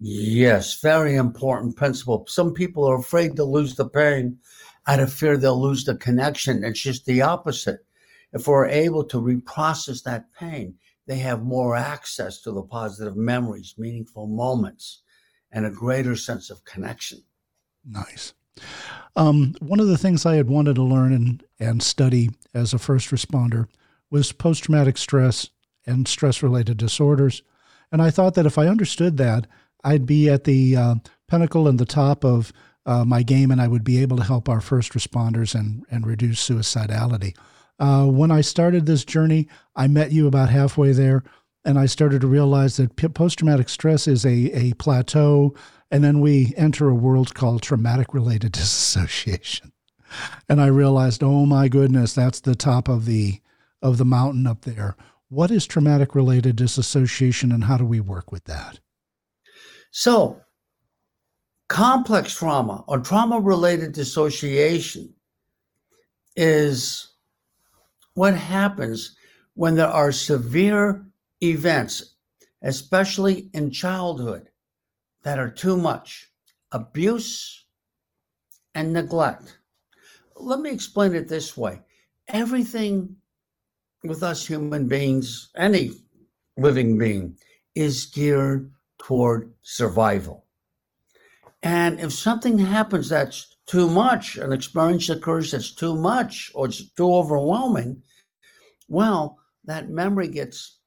Yes, 0.00 0.80
very 0.80 1.16
important 1.16 1.76
principle. 1.76 2.24
Some 2.28 2.52
people 2.52 2.84
are 2.84 2.98
afraid 2.98 3.36
to 3.36 3.44
lose 3.44 3.74
the 3.74 3.88
pain 3.88 4.38
out 4.86 5.00
of 5.00 5.12
fear 5.12 5.36
they'll 5.36 5.60
lose 5.60 5.84
the 5.84 5.96
connection. 5.96 6.64
It's 6.64 6.80
just 6.80 7.04
the 7.04 7.22
opposite. 7.22 7.84
If 8.32 8.46
we're 8.46 8.66
able 8.68 9.04
to 9.04 9.20
reprocess 9.20 10.02
that 10.04 10.32
pain, 10.38 10.74
they 11.06 11.16
have 11.18 11.42
more 11.42 11.74
access 11.74 12.42
to 12.42 12.52
the 12.52 12.62
positive 12.62 13.16
memories, 13.16 13.74
meaningful 13.78 14.26
moments, 14.26 15.02
and 15.50 15.64
a 15.64 15.70
greater 15.70 16.14
sense 16.14 16.50
of 16.50 16.64
connection. 16.64 17.22
Nice. 17.84 18.34
Um, 19.16 19.54
one 19.60 19.80
of 19.80 19.88
the 19.88 19.96
things 19.96 20.26
I 20.26 20.36
had 20.36 20.48
wanted 20.48 20.74
to 20.74 20.82
learn 20.82 21.12
and, 21.12 21.42
and 21.58 21.82
study 21.82 22.30
as 22.52 22.74
a 22.74 22.78
first 22.78 23.10
responder 23.10 23.68
was 24.10 24.32
post 24.32 24.64
traumatic 24.64 24.98
stress 24.98 25.48
and 25.86 26.06
stress 26.06 26.42
related 26.42 26.76
disorders. 26.76 27.42
And 27.90 28.02
I 28.02 28.10
thought 28.10 28.34
that 28.34 28.46
if 28.46 28.58
I 28.58 28.66
understood 28.66 29.16
that, 29.16 29.46
I'd 29.84 30.06
be 30.06 30.28
at 30.28 30.44
the 30.44 30.76
uh, 30.76 30.94
pinnacle 31.28 31.68
and 31.68 31.78
the 31.78 31.86
top 31.86 32.24
of 32.24 32.52
uh, 32.84 33.04
my 33.04 33.22
game 33.22 33.50
and 33.50 33.60
I 33.60 33.68
would 33.68 33.84
be 33.84 34.00
able 34.02 34.16
to 34.18 34.24
help 34.24 34.48
our 34.48 34.60
first 34.60 34.92
responders 34.92 35.54
and, 35.54 35.84
and 35.90 36.06
reduce 36.06 36.46
suicidality. 36.46 37.34
Uh, 37.78 38.06
when 38.06 38.30
I 38.30 38.40
started 38.40 38.86
this 38.86 39.04
journey, 39.04 39.48
I 39.76 39.86
met 39.86 40.12
you 40.12 40.26
about 40.26 40.50
halfway 40.50 40.92
there, 40.92 41.22
and 41.64 41.78
I 41.78 41.86
started 41.86 42.20
to 42.22 42.26
realize 42.26 42.76
that 42.76 42.96
post 43.14 43.38
traumatic 43.38 43.68
stress 43.68 44.08
is 44.08 44.24
a, 44.24 44.50
a 44.52 44.72
plateau 44.74 45.54
and 45.90 46.04
then 46.04 46.20
we 46.20 46.52
enter 46.56 46.88
a 46.88 46.94
world 46.94 47.34
called 47.34 47.62
traumatic 47.62 48.12
related 48.12 48.52
disassociation. 48.52 49.72
And 50.48 50.60
I 50.60 50.66
realized, 50.66 51.22
oh 51.22 51.44
my 51.46 51.68
goodness, 51.68 52.14
that's 52.14 52.40
the 52.40 52.54
top 52.54 52.88
of 52.88 53.04
the 53.04 53.40
of 53.80 53.98
the 53.98 54.04
mountain 54.04 54.46
up 54.46 54.62
there. 54.62 54.96
What 55.28 55.50
is 55.50 55.66
traumatic 55.66 56.14
related 56.14 56.56
disassociation 56.56 57.52
and 57.52 57.64
how 57.64 57.76
do 57.76 57.84
we 57.84 58.00
work 58.00 58.32
with 58.32 58.44
that? 58.44 58.80
So, 59.90 60.40
complex 61.68 62.34
trauma 62.34 62.84
or 62.88 62.98
trauma 62.98 63.38
related 63.38 63.92
dissociation 63.92 65.14
is 66.34 67.07
what 68.18 68.34
happens 68.34 69.14
when 69.54 69.76
there 69.76 69.86
are 69.86 70.10
severe 70.10 71.06
events, 71.40 72.16
especially 72.62 73.48
in 73.54 73.70
childhood, 73.70 74.48
that 75.22 75.38
are 75.38 75.48
too 75.50 75.76
much 75.76 76.28
abuse 76.72 77.64
and 78.74 78.92
neglect. 78.92 79.60
Let 80.34 80.58
me 80.58 80.70
explain 80.70 81.14
it 81.14 81.28
this 81.28 81.56
way 81.56 81.80
everything 82.26 83.14
with 84.02 84.24
us 84.24 84.44
human 84.44 84.88
beings, 84.88 85.50
any 85.56 85.92
living 86.56 86.98
being, 86.98 87.38
is 87.76 88.06
geared 88.06 88.72
toward 88.98 89.52
survival. 89.62 90.44
And 91.62 92.00
if 92.00 92.12
something 92.12 92.58
happens 92.58 93.10
that's 93.10 93.58
too 93.66 93.88
much, 93.88 94.36
an 94.38 94.52
experience 94.52 95.08
occurs 95.08 95.52
that's 95.52 95.72
too 95.72 95.94
much 95.94 96.50
or 96.52 96.66
it's 96.66 96.90
too 96.94 97.14
overwhelming, 97.14 98.02
well, 98.88 99.38
that 99.64 99.90
memory 99.90 100.28
gets 100.28 100.78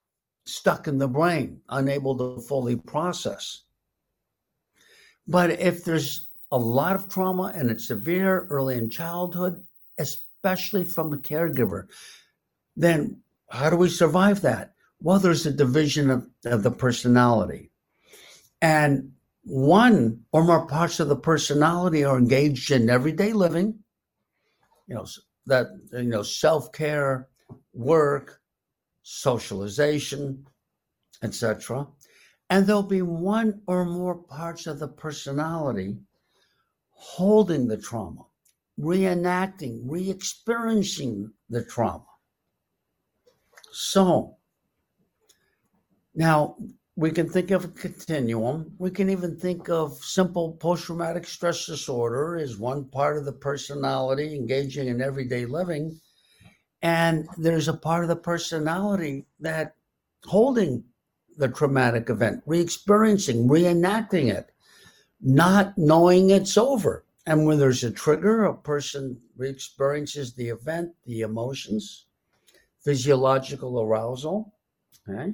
stuck 0.46 0.88
in 0.88 0.98
the 0.98 1.08
brain, 1.08 1.62
unable 1.70 2.18
to 2.18 2.42
fully 2.42 2.76
process. 2.76 3.64
But 5.28 5.52
if 5.52 5.84
there's 5.84 6.28
a 6.52 6.58
lot 6.58 6.96
of 6.96 7.08
trauma 7.08 7.54
and 7.56 7.70
it's 7.70 7.88
severe 7.88 8.48
early 8.50 8.78
in 8.78 8.90
childhood, 8.90 9.64
especially 9.98 10.84
from 10.84 11.14
a 11.14 11.18
caregiver, 11.18 11.88
then 12.76 13.22
how 13.50 13.70
do 13.70 13.78
we 13.78 13.90
survive 13.90 14.42
that? 14.42 14.74
Well, 15.00 15.20
there's 15.20 15.46
a 15.46 15.52
division 15.52 16.10
of, 16.10 16.28
of 16.46 16.64
the 16.64 16.72
personality. 16.72 17.72
And 18.62 19.14
one 19.44 20.22
or 20.32 20.44
more 20.44 20.68
parts 20.68 21.00
of 21.00 21.08
the 21.08 21.16
personality 21.16 22.04
are 22.04 22.18
engaged 22.18 22.72
in 22.72 22.90
everyday 22.90 23.34
living, 23.34 23.80
you 24.88 24.96
know, 24.96 25.06
that, 25.48 25.68
you 25.94 26.04
know, 26.04 26.22
self 26.22 26.72
care, 26.72 27.28
work, 27.74 28.42
socialization, 29.04 30.46
etc 31.24 31.88
and 32.52 32.68
there'll 32.68 32.84
be 32.84 33.02
one 33.02 33.62
or 33.66 33.86
more 33.86 34.14
parts 34.14 34.68
of 34.68 34.78
the 34.78 34.88
personality 34.90 35.96
holding 36.90 37.66
the 37.66 37.78
trauma, 37.78 38.24
reenacting, 38.78 39.80
re 39.86 40.10
experiencing 40.10 41.32
the 41.50 41.64
trauma. 41.64 42.04
So, 43.72 44.36
now 46.14 46.58
we 46.98 47.12
can 47.12 47.30
think 47.30 47.52
of 47.52 47.64
a 47.64 47.70
continuum. 47.70 48.76
We 48.78 48.92
can 48.92 49.10
even 49.10 49.40
think 49.40 49.70
of 49.70 49.96
simple 50.04 50.58
post 50.60 50.84
traumatic 50.84 51.26
stress 51.26 51.66
disorder 51.66 52.36
as 52.36 52.58
one 52.58 52.84
part 52.90 53.18
of 53.18 53.24
the 53.24 53.32
personality 53.32 54.36
engaging 54.36 54.90
in 54.90 55.02
everyday 55.02 55.46
living. 55.46 55.98
And 56.82 57.28
there's 57.38 57.68
a 57.68 57.74
part 57.74 58.04
of 58.04 58.10
the 58.10 58.16
personality 58.16 59.26
that 59.40 59.76
holding 60.26 60.84
the 61.38 61.48
traumatic 61.48 62.10
event, 62.10 62.44
re 62.46 62.60
experiencing, 62.60 63.48
reenacting 63.48 64.32
it, 64.32 64.52
not 65.22 65.78
knowing 65.78 66.30
it's 66.30 66.58
over. 66.58 67.06
And 67.26 67.46
when 67.46 67.60
there's 67.60 67.84
a 67.84 67.92
trigger, 67.92 68.46
a 68.46 68.56
person 68.56 69.20
re 69.38 69.50
experiences 69.50 70.34
the 70.34 70.50
event, 70.50 70.92
the 71.06 71.22
emotions, 71.22 72.06
physiological 72.84 73.80
arousal. 73.82 74.54
Okay. 75.08 75.34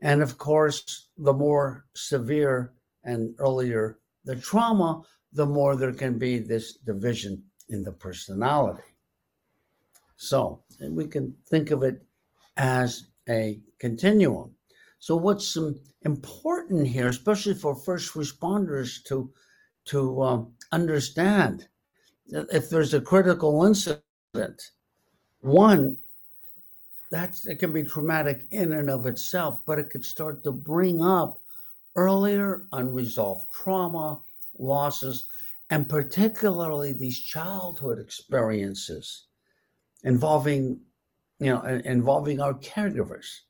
And 0.00 0.22
of 0.22 0.36
course, 0.36 1.08
the 1.16 1.32
more 1.32 1.86
severe 1.94 2.72
and 3.04 3.34
earlier 3.38 3.98
the 4.24 4.36
trauma, 4.36 5.02
the 5.32 5.46
more 5.46 5.76
there 5.76 5.92
can 5.92 6.18
be 6.18 6.38
this 6.38 6.74
division 6.74 7.42
in 7.68 7.82
the 7.82 7.92
personality. 7.92 8.93
So 10.16 10.62
we 10.80 11.06
can 11.06 11.34
think 11.48 11.70
of 11.70 11.82
it 11.82 12.02
as 12.56 13.08
a 13.28 13.60
continuum. 13.78 14.54
So 14.98 15.16
what's 15.16 15.56
important 16.02 16.86
here, 16.86 17.08
especially 17.08 17.54
for 17.54 17.74
first 17.74 18.14
responders 18.14 19.02
to 19.04 19.32
to 19.86 20.22
um, 20.22 20.54
understand 20.72 21.68
if 22.28 22.70
there's 22.70 22.94
a 22.94 23.00
critical 23.00 23.64
incident, 23.66 24.62
one 25.40 25.98
that's 27.10 27.46
it 27.46 27.56
can 27.56 27.72
be 27.72 27.82
traumatic 27.82 28.46
in 28.50 28.72
and 28.72 28.88
of 28.88 29.06
itself, 29.06 29.60
but 29.66 29.78
it 29.78 29.90
could 29.90 30.04
start 30.04 30.42
to 30.44 30.52
bring 30.52 31.02
up 31.02 31.40
earlier 31.96 32.66
unresolved 32.72 33.52
trauma, 33.52 34.20
losses, 34.58 35.26
and 35.70 35.88
particularly 35.88 36.92
these 36.92 37.20
childhood 37.20 37.98
experiences 37.98 39.26
involving, 40.04 40.80
you 41.40 41.46
know, 41.46 41.62
involving 41.84 42.40
our 42.40 42.54
caregivers 42.54 43.40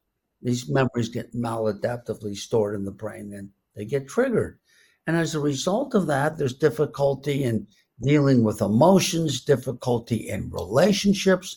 these 0.44 0.68
memories 0.68 1.08
get 1.08 1.34
maladaptively 1.34 2.36
stored 2.36 2.74
in 2.74 2.84
the 2.84 2.92
brain 2.92 3.32
and 3.32 3.48
they 3.74 3.86
get 3.86 4.06
triggered. 4.06 4.58
And 5.06 5.16
as 5.16 5.34
a 5.34 5.40
result 5.40 5.94
of 5.94 6.06
that, 6.06 6.36
there's 6.36 6.54
difficulty 6.54 7.44
in 7.44 7.66
dealing 8.00 8.44
with 8.44 8.60
emotions, 8.60 9.40
difficulty 9.40 10.28
in 10.28 10.50
relationships, 10.50 11.56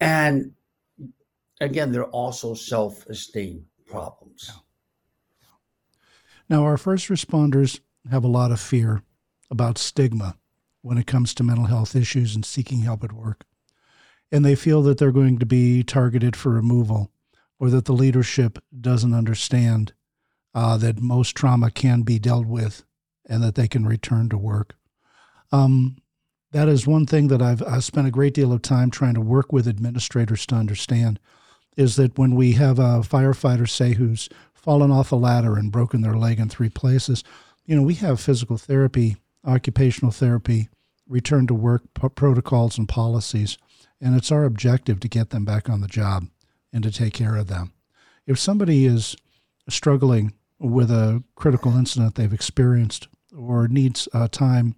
and 0.00 0.52
again, 1.60 1.92
there 1.92 2.02
are 2.02 2.10
also 2.10 2.54
self 2.54 3.06
esteem 3.06 3.64
problems. 3.86 4.50
Now, 6.48 6.64
our 6.64 6.76
first 6.76 7.08
responders 7.08 7.80
have 8.10 8.24
a 8.24 8.28
lot 8.28 8.52
of 8.52 8.60
fear 8.60 9.02
about 9.50 9.76
stigma 9.76 10.36
when 10.82 10.98
it 10.98 11.06
comes 11.06 11.34
to 11.34 11.42
mental 11.42 11.66
health 11.66 11.94
issues 11.94 12.34
and 12.34 12.44
seeking 12.44 12.80
help 12.80 13.04
at 13.04 13.12
work. 13.12 13.44
And 14.30 14.44
they 14.44 14.54
feel 14.54 14.82
that 14.82 14.98
they're 14.98 15.12
going 15.12 15.38
to 15.38 15.46
be 15.46 15.82
targeted 15.82 16.36
for 16.36 16.50
removal 16.50 17.10
or 17.58 17.70
that 17.70 17.86
the 17.86 17.92
leadership 17.92 18.58
doesn't 18.78 19.14
understand 19.14 19.92
uh, 20.54 20.76
that 20.76 21.00
most 21.00 21.34
trauma 21.34 21.70
can 21.70 22.02
be 22.02 22.18
dealt 22.18 22.46
with 22.46 22.84
and 23.26 23.42
that 23.42 23.54
they 23.54 23.68
can 23.68 23.86
return 23.86 24.28
to 24.28 24.38
work. 24.38 24.76
Um, 25.52 25.96
that 26.52 26.68
is 26.68 26.86
one 26.86 27.06
thing 27.06 27.28
that 27.28 27.42
I've, 27.42 27.62
I've 27.62 27.84
spent 27.84 28.06
a 28.06 28.12
great 28.12 28.34
deal 28.34 28.52
of 28.52 28.62
time 28.62 28.90
trying 28.90 29.14
to 29.14 29.20
work 29.20 29.52
with 29.52 29.68
administrators 29.68 30.46
to 30.46 30.54
understand 30.54 31.20
is 31.76 31.96
that 31.96 32.18
when 32.18 32.34
we 32.34 32.52
have 32.52 32.78
a 32.78 33.00
firefighter, 33.00 33.68
say, 33.68 33.94
who's 33.94 34.28
fallen 34.52 34.90
off 34.90 35.12
a 35.12 35.16
ladder 35.16 35.56
and 35.56 35.70
broken 35.70 36.00
their 36.00 36.16
leg 36.16 36.40
in 36.40 36.48
three 36.48 36.68
places, 36.68 37.22
you 37.64 37.76
know, 37.76 37.82
we 37.82 37.94
have 37.94 38.20
physical 38.20 38.56
therapy, 38.56 39.16
occupational 39.44 40.10
therapy, 40.10 40.68
return 41.06 41.46
to 41.46 41.54
work 41.54 41.82
p- 41.94 42.08
protocols 42.08 42.78
and 42.78 42.88
policies, 42.88 43.58
and 44.00 44.14
it's 44.14 44.32
our 44.32 44.44
objective 44.44 45.00
to 45.00 45.08
get 45.08 45.30
them 45.30 45.44
back 45.44 45.68
on 45.68 45.80
the 45.80 45.88
job 45.88 46.26
and 46.72 46.82
to 46.82 46.90
take 46.90 47.14
care 47.14 47.36
of 47.36 47.48
them. 47.48 47.72
If 48.26 48.38
somebody 48.38 48.86
is 48.86 49.16
struggling 49.68 50.34
with 50.58 50.90
a 50.90 51.22
critical 51.34 51.76
incident 51.76 52.14
they've 52.14 52.32
experienced 52.32 53.08
or 53.36 53.68
needs 53.68 54.08
uh, 54.12 54.28
time 54.28 54.74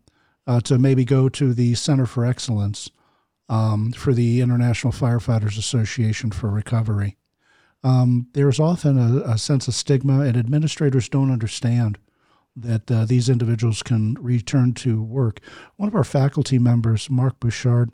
uh, 0.46 0.61
to 0.61 0.78
maybe 0.78 1.04
go 1.04 1.28
to 1.28 1.54
the 1.54 1.74
Center 1.74 2.06
for 2.06 2.24
Excellence 2.24 2.90
um, 3.48 3.92
for 3.92 4.12
the 4.12 4.40
International 4.40 4.92
Firefighters 4.92 5.59
Association 5.59 6.30
for 6.30 6.50
Recovery. 6.50 7.16
Um, 7.83 8.28
there's 8.35 8.61
often 8.61 8.98
a, 8.98 9.33
a, 9.33 9.38
sense 9.38 9.66
of 9.66 9.74
stigma, 9.74 10.20
and 10.20 10.37
administrators 10.37 11.09
don't 11.09 11.33
understand 11.33 11.98
that 12.54 12.90
uh, 12.90 13.04
these 13.06 13.28
individuals 13.28 13.83
can 13.83 14.14
return 14.20 14.74
to 14.74 15.02
work. 15.02 15.40
One 15.76 15.88
of 15.88 15.94
our 15.94 16.04
faculty 16.04 16.59
members, 16.59 17.09
Mark 17.09 17.40
Bouchard, 17.40 17.92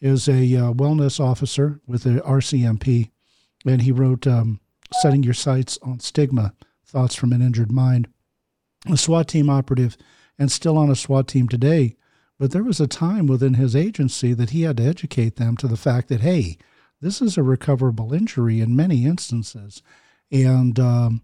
is 0.00 0.28
a 0.28 0.56
uh, 0.56 0.72
wellness 0.72 1.20
officer 1.20 1.80
with 1.86 2.02
the 2.02 2.20
RCMP, 2.20 3.10
and 3.66 3.82
he 3.82 3.92
wrote 3.92 4.26
um, 4.26 4.60
Setting 5.00 5.22
Your 5.22 5.34
Sights 5.34 5.78
on 5.82 6.00
Stigma 6.00 6.54
Thoughts 6.84 7.14
from 7.14 7.32
an 7.32 7.42
Injured 7.42 7.72
Mind. 7.72 8.08
A 8.90 8.96
SWAT 8.96 9.28
team 9.28 9.48
operative 9.48 9.96
and 10.38 10.50
still 10.50 10.76
on 10.76 10.90
a 10.90 10.96
SWAT 10.96 11.28
team 11.28 11.48
today. 11.48 11.96
But 12.38 12.50
there 12.50 12.64
was 12.64 12.80
a 12.80 12.88
time 12.88 13.26
within 13.26 13.54
his 13.54 13.76
agency 13.76 14.34
that 14.34 14.50
he 14.50 14.62
had 14.62 14.78
to 14.78 14.84
educate 14.84 15.36
them 15.36 15.56
to 15.58 15.68
the 15.68 15.76
fact 15.76 16.08
that, 16.08 16.20
hey, 16.20 16.58
this 17.00 17.22
is 17.22 17.36
a 17.36 17.42
recoverable 17.42 18.12
injury 18.12 18.60
in 18.60 18.74
many 18.74 19.04
instances. 19.04 19.82
And, 20.30 20.80
um, 20.80 21.22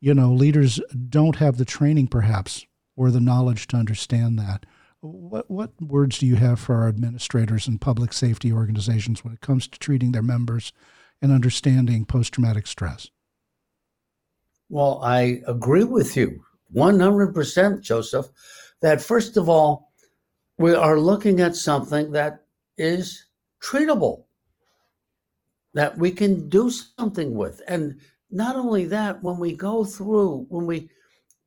you 0.00 0.12
know, 0.12 0.32
leaders 0.32 0.80
don't 1.08 1.36
have 1.36 1.56
the 1.56 1.64
training 1.64 2.08
perhaps 2.08 2.66
or 2.96 3.10
the 3.10 3.20
knowledge 3.20 3.66
to 3.68 3.76
understand 3.76 4.38
that. 4.38 4.66
What, 5.00 5.50
what 5.50 5.70
words 5.80 6.18
do 6.18 6.26
you 6.26 6.36
have 6.36 6.58
for 6.58 6.74
our 6.76 6.88
administrators 6.88 7.68
and 7.68 7.80
public 7.80 8.12
safety 8.12 8.52
organizations 8.52 9.22
when 9.22 9.32
it 9.32 9.40
comes 9.40 9.68
to 9.68 9.78
treating 9.78 10.12
their 10.12 10.22
members 10.22 10.72
and 11.22 11.30
understanding 11.30 12.04
post 12.04 12.34
traumatic 12.34 12.66
stress? 12.66 13.08
Well, 14.68 15.00
I 15.02 15.40
agree 15.46 15.84
with 15.84 16.16
you 16.16 16.44
100%, 16.74 17.80
Joseph, 17.80 18.26
that 18.80 19.00
first 19.00 19.36
of 19.36 19.48
all, 19.48 19.92
we 20.58 20.74
are 20.74 20.98
looking 20.98 21.40
at 21.40 21.56
something 21.56 22.12
that 22.12 22.44
is 22.76 23.26
treatable, 23.62 24.24
that 25.74 25.96
we 25.96 26.10
can 26.10 26.48
do 26.48 26.70
something 26.70 27.34
with. 27.34 27.62
And 27.68 28.00
not 28.30 28.56
only 28.56 28.84
that, 28.86 29.22
when 29.22 29.38
we 29.38 29.54
go 29.54 29.84
through, 29.84 30.46
when 30.48 30.66
we 30.66 30.90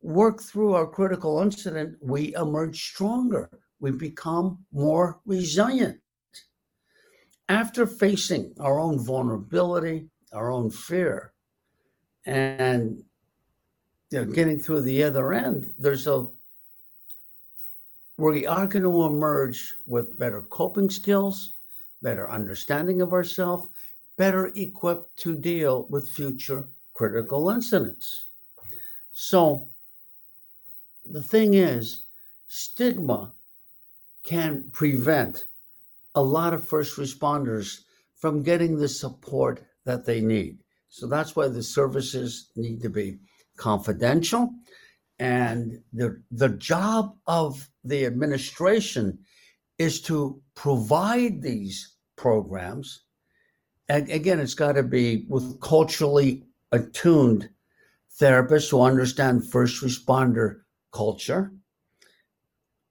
work 0.02 0.42
through 0.42 0.74
our 0.74 0.88
critical 0.88 1.42
incident, 1.42 1.98
we 2.02 2.36
emerge 2.36 2.82
stronger. 2.82 3.50
We 3.80 3.92
become 3.92 4.60
more 4.72 5.20
resilient. 5.26 6.00
After 7.50 7.86
facing 7.86 8.54
our 8.60 8.80
own 8.80 9.00
vulnerability, 9.00 10.10
our 10.32 10.52
own 10.52 10.70
fear, 10.70 11.34
and 12.26 13.04
you 14.12 14.20
know, 14.20 14.32
getting 14.32 14.60
through 14.60 14.82
the 14.82 15.04
other 15.04 15.34
end, 15.34 15.74
there's 15.78 16.08
a 16.08 16.28
we 18.18 18.46
are 18.46 18.68
going 18.68 18.84
to 18.84 19.04
emerge 19.06 19.74
with 19.88 20.18
better 20.20 20.44
coping 20.44 20.90
skills, 20.90 21.56
better 22.04 22.30
understanding 22.30 23.02
of 23.02 23.14
ourselves, 23.14 23.68
better 24.18 24.52
equipped 24.56 25.18
to 25.18 25.36
deal 25.36 25.88
with 25.90 26.10
future 26.10 26.68
critical 26.94 27.50
incidents. 27.50 28.28
So 29.12 29.70
the 31.06 31.22
thing 31.22 31.54
is, 31.54 32.04
stigma 32.48 33.34
can 34.24 34.70
prevent 34.72 35.46
a 36.16 36.22
lot 36.22 36.54
of 36.54 36.68
first 36.68 36.98
responders 36.98 37.80
from 38.18 38.44
getting 38.44 38.78
the 38.78 38.90
support 38.90 39.64
that 39.86 40.06
they 40.06 40.22
need. 40.22 40.60
So 40.90 41.08
that's 41.08 41.36
why 41.36 41.48
the 41.48 41.64
services 41.64 42.52
need 42.56 42.82
to 42.82 42.90
be 42.90 43.18
confidential. 43.58 44.50
And 45.20 45.82
the, 45.94 46.22
the 46.32 46.50
job 46.50 47.16
of 47.28 47.70
the 47.84 48.06
administration 48.06 49.20
is 49.78 50.02
to 50.02 50.42
provide 50.56 51.42
these 51.42 51.96
programs. 52.16 53.04
And 53.88 54.10
again, 54.10 54.40
it's 54.40 54.54
got 54.54 54.74
to 54.74 54.84
be 54.84 55.26
with 55.30 55.60
culturally 55.62 56.44
attuned 56.72 57.50
therapists 58.20 58.70
who 58.70 58.82
understand 58.82 59.50
first 59.50 59.84
responder 59.84 60.62
culture. 60.92 61.52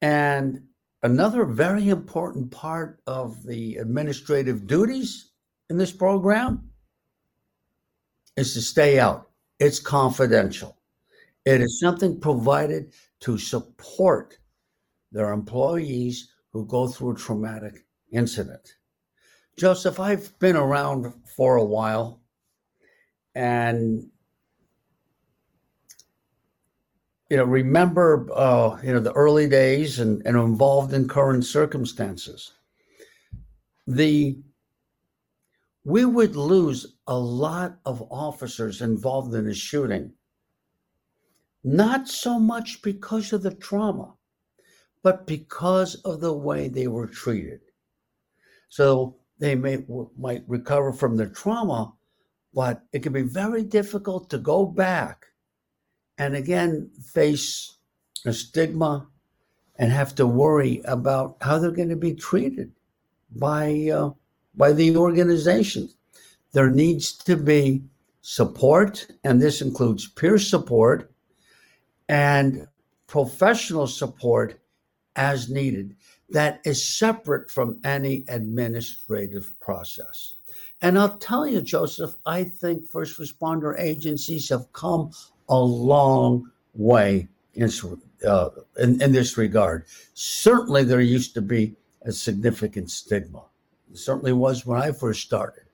And 0.03 0.63
another 1.03 1.45
very 1.45 1.89
important 1.89 2.51
part 2.51 3.01
of 3.07 3.43
the 3.45 3.77
administrative 3.77 4.67
duties 4.67 5.33
in 5.69 5.77
this 5.77 5.93
program 5.93 6.71
is 8.37 8.55
to 8.55 8.63
stay 8.63 8.99
out 8.99 9.31
it's 9.61 9.79
confidential. 9.79 10.79
It 11.45 11.61
is 11.61 11.79
something 11.79 12.19
provided 12.19 12.93
to 13.21 13.37
support 13.37 14.39
their 15.13 15.33
employees 15.33 16.33
who 16.53 16.67
go 16.67 16.89
through 16.89 17.13
a 17.13 17.17
traumatic 17.17 17.85
incident. 18.11 18.77
Joseph, 19.59 20.01
I've 20.01 20.37
been 20.39 20.57
around 20.57 21.13
for 21.37 21.57
a 21.57 21.65
while 21.65 22.23
and 23.35 24.09
you 27.31 27.37
know 27.37 27.45
remember 27.45 28.27
uh, 28.35 28.79
you 28.83 28.93
know 28.93 29.01
the 29.01 29.13
early 29.13 29.49
days 29.49 30.01
and, 30.01 30.23
and 30.27 30.37
involved 30.37 30.93
in 30.93 31.09
current 31.09 31.45
circumstances 31.45 32.53
the 33.87 34.39
we 35.85 36.05
would 36.05 36.37
lose 36.37 36.95
a 37.07 37.19
lot 37.19 37.79
of 37.87 38.07
officers 38.13 38.83
involved 38.83 39.35
in 39.35 39.47
a 39.47 39.55
shooting, 39.55 40.13
not 41.65 42.07
so 42.07 42.39
much 42.39 42.83
because 42.83 43.33
of 43.33 43.43
the 43.43 43.55
trauma, 43.55 44.15
but 45.03 45.27
because 45.27 45.95
of 45.97 46.21
the 46.21 46.33
way 46.33 46.69
they 46.69 46.87
were 46.87 47.07
treated. 47.07 47.61
So 48.69 49.17
they 49.39 49.55
may 49.55 49.85
might 50.19 50.45
recover 50.47 50.93
from 50.93 51.17
the 51.17 51.29
trauma, 51.29 51.95
but 52.53 52.83
it 52.93 53.03
can 53.03 53.13
be 53.13 53.23
very 53.23 53.65
difficult 53.65 54.29
to 54.31 54.39
go 54.39 54.67
back 54.67 55.27
and 56.21 56.37
again 56.37 56.91
face 57.03 57.79
a 58.27 58.33
stigma 58.33 59.07
and 59.77 59.91
have 59.91 60.15
to 60.15 60.27
worry 60.27 60.83
about 60.85 61.39
how 61.41 61.59
they're 61.59 61.71
going 61.71 61.89
to 61.89 61.97
be 61.97 62.15
treated 62.15 62.71
by 63.37 63.89
uh, 63.93 64.11
by 64.55 64.71
the 64.73 64.95
organization. 64.97 65.89
There 66.53 66.71
needs 66.71 67.13
to 67.25 67.37
be 67.37 67.83
support, 68.21 69.07
and 69.25 69.41
this 69.41 69.63
includes 69.63 70.09
peer 70.09 70.37
support 70.39 71.11
and 72.09 72.69
professional 73.07 73.87
support 73.87 74.61
as 75.17 75.49
needed 75.49 75.97
that 76.29 76.61
is 76.65 76.87
separate 76.87 77.51
from 77.51 77.81
any 77.83 78.25
administrative 78.29 79.59
process. 79.59 80.35
And 80.83 80.99
I'll 80.99 81.17
tell 81.19 81.47
you, 81.47 81.63
Joseph, 81.63 82.15
I 82.27 82.45
think 82.45 82.91
first 82.91 83.19
responder 83.19 83.79
agencies 83.79 84.51
have 84.51 84.71
come 84.73 85.13
a 85.51 85.59
long 85.59 86.51
way 86.75 87.29
in, 87.55 87.71
uh, 88.27 88.49
in, 88.79 89.03
in 89.03 89.13
this 89.13 89.37
regard. 89.37 89.85
Certainly, 90.15 90.85
there 90.85 91.01
used 91.01 91.35
to 91.35 91.43
be 91.43 91.77
a 92.03 92.13
significant 92.13 92.91
stigma. 92.91 93.43
It 93.91 93.99
certainly 93.99 94.33
was 94.33 94.65
when 94.65 94.81
I 94.81 94.93
first 94.93 95.23
started. 95.23 95.65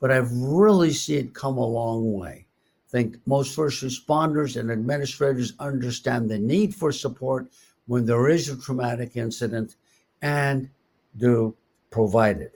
But 0.00 0.10
I've 0.10 0.32
really 0.32 0.92
seen 0.92 1.26
it 1.26 1.34
come 1.34 1.58
a 1.58 1.66
long 1.66 2.14
way. 2.14 2.46
I 2.46 2.90
think 2.90 3.18
most 3.26 3.54
first 3.54 3.84
responders 3.84 4.58
and 4.58 4.70
administrators 4.70 5.52
understand 5.58 6.30
the 6.30 6.38
need 6.38 6.74
for 6.74 6.90
support 6.90 7.48
when 7.86 8.06
there 8.06 8.28
is 8.28 8.48
a 8.48 8.56
traumatic 8.56 9.16
incident 9.16 9.76
and 10.22 10.70
do 11.16 11.54
provide 11.90 12.38
it. 12.38 12.54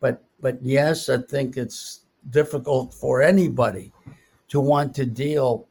But 0.00 0.22
but 0.40 0.62
yes, 0.62 1.08
I 1.08 1.18
think 1.18 1.56
it's 1.56 2.00
difficult 2.30 2.94
for 2.94 3.22
anybody 3.22 3.92
to 4.52 4.60
want 4.60 4.94
to 4.94 5.06
deal 5.06 5.66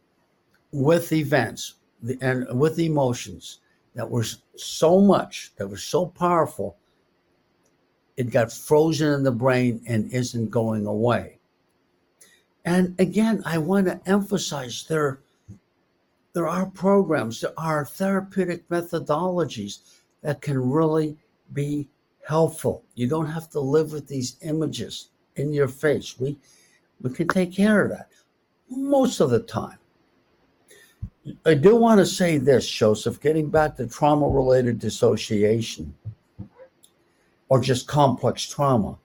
with 0.71 1.13
events 1.13 1.75
and 2.19 2.47
with 2.59 2.79
emotions 2.79 3.59
that 3.93 4.09
were 4.09 4.25
so 4.55 4.99
much, 4.99 5.51
that 5.57 5.67
were 5.67 5.77
so 5.77 6.07
powerful 6.07 6.77
it 8.17 8.31
got 8.31 8.51
frozen 8.51 9.13
in 9.13 9.23
the 9.23 9.31
brain 9.31 9.83
and 9.87 10.11
isn't 10.11 10.49
going 10.49 10.87
away. 10.87 11.37
And 12.65 12.99
again, 12.99 13.43
I 13.45 13.59
want 13.59 13.85
to 13.85 14.01
emphasize 14.07 14.83
there, 14.89 15.19
there 16.33 16.47
are 16.47 16.65
programs, 16.65 17.41
there 17.41 17.53
are 17.57 17.85
therapeutic 17.85 18.67
methodologies 18.69 20.01
that 20.23 20.41
can 20.41 20.57
really 20.57 21.17
be 21.53 21.87
helpful. 22.27 22.83
You 22.95 23.07
don't 23.07 23.27
have 23.27 23.47
to 23.51 23.59
live 23.59 23.91
with 23.91 24.07
these 24.07 24.37
images 24.41 25.09
in 25.35 25.53
your 25.53 25.67
face. 25.67 26.19
We 26.19 26.39
we 26.99 27.11
can 27.11 27.27
take 27.27 27.53
care 27.53 27.83
of 27.83 27.91
that 27.91 28.09
most 28.71 29.19
of 29.19 29.29
the 29.29 29.39
time. 29.39 29.77
I 31.45 31.53
do 31.53 31.75
want 31.75 31.99
to 31.99 32.05
say 32.05 32.37
this, 32.37 32.67
Joseph, 32.67 33.19
getting 33.19 33.49
back 33.49 33.75
to 33.75 33.85
trauma 33.85 34.27
related 34.27 34.79
dissociation 34.79 35.93
or 37.49 37.61
just 37.61 37.87
complex 37.87 38.49
trauma, 38.49 38.97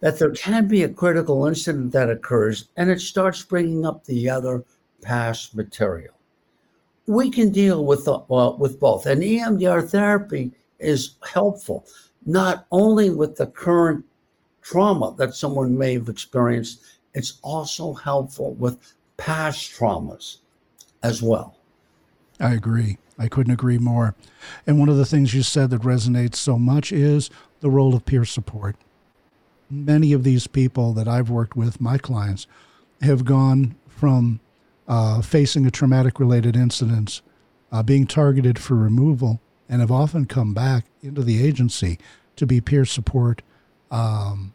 that 0.00 0.18
there 0.18 0.30
can 0.30 0.68
be 0.68 0.82
a 0.82 0.88
critical 0.88 1.46
incident 1.46 1.92
that 1.92 2.10
occurs 2.10 2.68
and 2.76 2.90
it 2.90 3.00
starts 3.00 3.42
bringing 3.42 3.84
up 3.84 4.04
the 4.04 4.28
other 4.28 4.64
past 5.02 5.56
material. 5.56 6.14
We 7.06 7.30
can 7.30 7.50
deal 7.50 7.84
with, 7.84 8.04
the, 8.04 8.18
with 8.58 8.78
both, 8.78 9.06
and 9.06 9.22
EMDR 9.22 9.88
therapy 9.88 10.52
is 10.78 11.16
helpful, 11.26 11.86
not 12.24 12.66
only 12.70 13.10
with 13.10 13.36
the 13.36 13.46
current 13.46 14.04
trauma 14.60 15.14
that 15.16 15.34
someone 15.34 15.76
may 15.76 15.94
have 15.94 16.08
experienced, 16.08 16.82
it's 17.14 17.38
also 17.42 17.94
helpful 17.94 18.54
with 18.54 18.94
past 19.16 19.72
traumas 19.72 20.38
as 21.02 21.22
well. 21.22 21.56
I 22.40 22.54
agree. 22.54 22.98
I 23.18 23.28
couldn't 23.28 23.52
agree 23.52 23.78
more. 23.78 24.14
And 24.66 24.78
one 24.78 24.88
of 24.88 24.96
the 24.96 25.06
things 25.06 25.34
you 25.34 25.42
said 25.42 25.70
that 25.70 25.82
resonates 25.82 26.36
so 26.36 26.58
much 26.58 26.92
is 26.92 27.30
the 27.60 27.70
role 27.70 27.94
of 27.94 28.04
peer 28.04 28.24
support. 28.24 28.76
Many 29.70 30.12
of 30.12 30.22
these 30.22 30.46
people 30.46 30.92
that 30.92 31.08
I've 31.08 31.30
worked 31.30 31.56
with, 31.56 31.80
my 31.80 31.98
clients, 31.98 32.46
have 33.00 33.24
gone 33.24 33.76
from 33.88 34.40
uh, 34.86 35.22
facing 35.22 35.66
a 35.66 35.70
traumatic 35.70 36.20
related 36.20 36.56
incident, 36.56 37.22
uh, 37.72 37.82
being 37.82 38.06
targeted 38.06 38.58
for 38.58 38.74
removal, 38.74 39.40
and 39.68 39.80
have 39.80 39.90
often 39.90 40.26
come 40.26 40.54
back 40.54 40.84
into 41.02 41.22
the 41.22 41.44
agency 41.44 41.98
to 42.36 42.46
be 42.46 42.60
peer 42.60 42.84
support 42.84 43.42
um, 43.90 44.52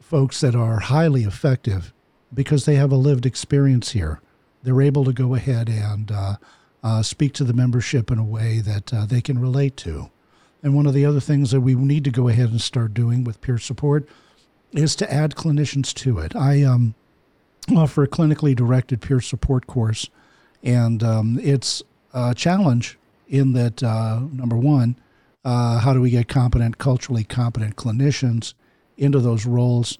folks 0.00 0.40
that 0.40 0.54
are 0.54 0.80
highly 0.80 1.24
effective 1.24 1.92
because 2.32 2.64
they 2.64 2.74
have 2.76 2.92
a 2.92 2.96
lived 2.96 3.26
experience 3.26 3.92
here. 3.92 4.20
They're 4.62 4.82
able 4.82 5.04
to 5.04 5.12
go 5.12 5.34
ahead 5.34 5.68
and 5.68 6.10
uh, 6.10 6.36
uh, 6.82 7.02
speak 7.02 7.32
to 7.34 7.44
the 7.44 7.52
membership 7.52 8.10
in 8.10 8.18
a 8.18 8.24
way 8.24 8.60
that 8.60 8.92
uh, 8.92 9.06
they 9.06 9.20
can 9.20 9.38
relate 9.38 9.76
to. 9.78 10.10
And 10.62 10.74
one 10.74 10.86
of 10.86 10.94
the 10.94 11.06
other 11.06 11.20
things 11.20 11.50
that 11.52 11.60
we 11.60 11.74
need 11.74 12.04
to 12.04 12.10
go 12.10 12.28
ahead 12.28 12.50
and 12.50 12.60
start 12.60 12.92
doing 12.92 13.24
with 13.24 13.40
peer 13.40 13.58
support 13.58 14.08
is 14.72 14.96
to 14.96 15.12
add 15.12 15.34
clinicians 15.34 15.94
to 15.94 16.18
it. 16.18 16.34
I 16.34 16.62
um, 16.64 16.94
offer 17.74 18.02
a 18.02 18.08
clinically 18.08 18.54
directed 18.54 19.00
peer 19.00 19.20
support 19.20 19.66
course, 19.66 20.10
and 20.62 21.02
um, 21.02 21.38
it's 21.42 21.82
a 22.12 22.34
challenge 22.34 22.98
in 23.28 23.52
that 23.52 23.82
uh, 23.82 24.20
number 24.32 24.56
one, 24.56 24.96
uh, 25.44 25.78
how 25.78 25.92
do 25.92 26.00
we 26.00 26.10
get 26.10 26.28
competent, 26.28 26.78
culturally 26.78 27.24
competent 27.24 27.76
clinicians 27.76 28.54
into 28.96 29.20
those 29.20 29.46
roles? 29.46 29.98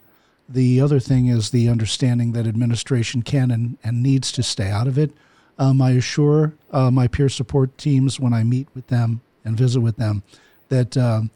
The 0.49 0.81
other 0.81 0.99
thing 0.99 1.27
is 1.27 1.51
the 1.51 1.69
understanding 1.69 2.33
that 2.33 2.47
administration 2.47 3.23
can 3.23 3.51
and, 3.51 3.77
and 3.85 4.03
needs 4.03 4.33
to 4.33 4.43
stay 4.43 4.71
out 4.71 4.87
of 4.87 4.99
it. 4.99 5.13
Um, 5.59 5.83
I 5.83 5.91
assure 5.91 6.55
uh, 6.71 6.91
my 6.91 7.09
peer 7.09 7.29
support 7.29 7.77
teams 7.77 8.19
when 8.19 8.33
I 8.33 8.45
meet 8.45 8.69
with 8.75 8.87
them 8.87 9.21
and 9.45 9.57
visit 9.57 9.81
with 9.81 9.97
them 9.97 10.23
that 10.69 10.97
um, 10.97 11.31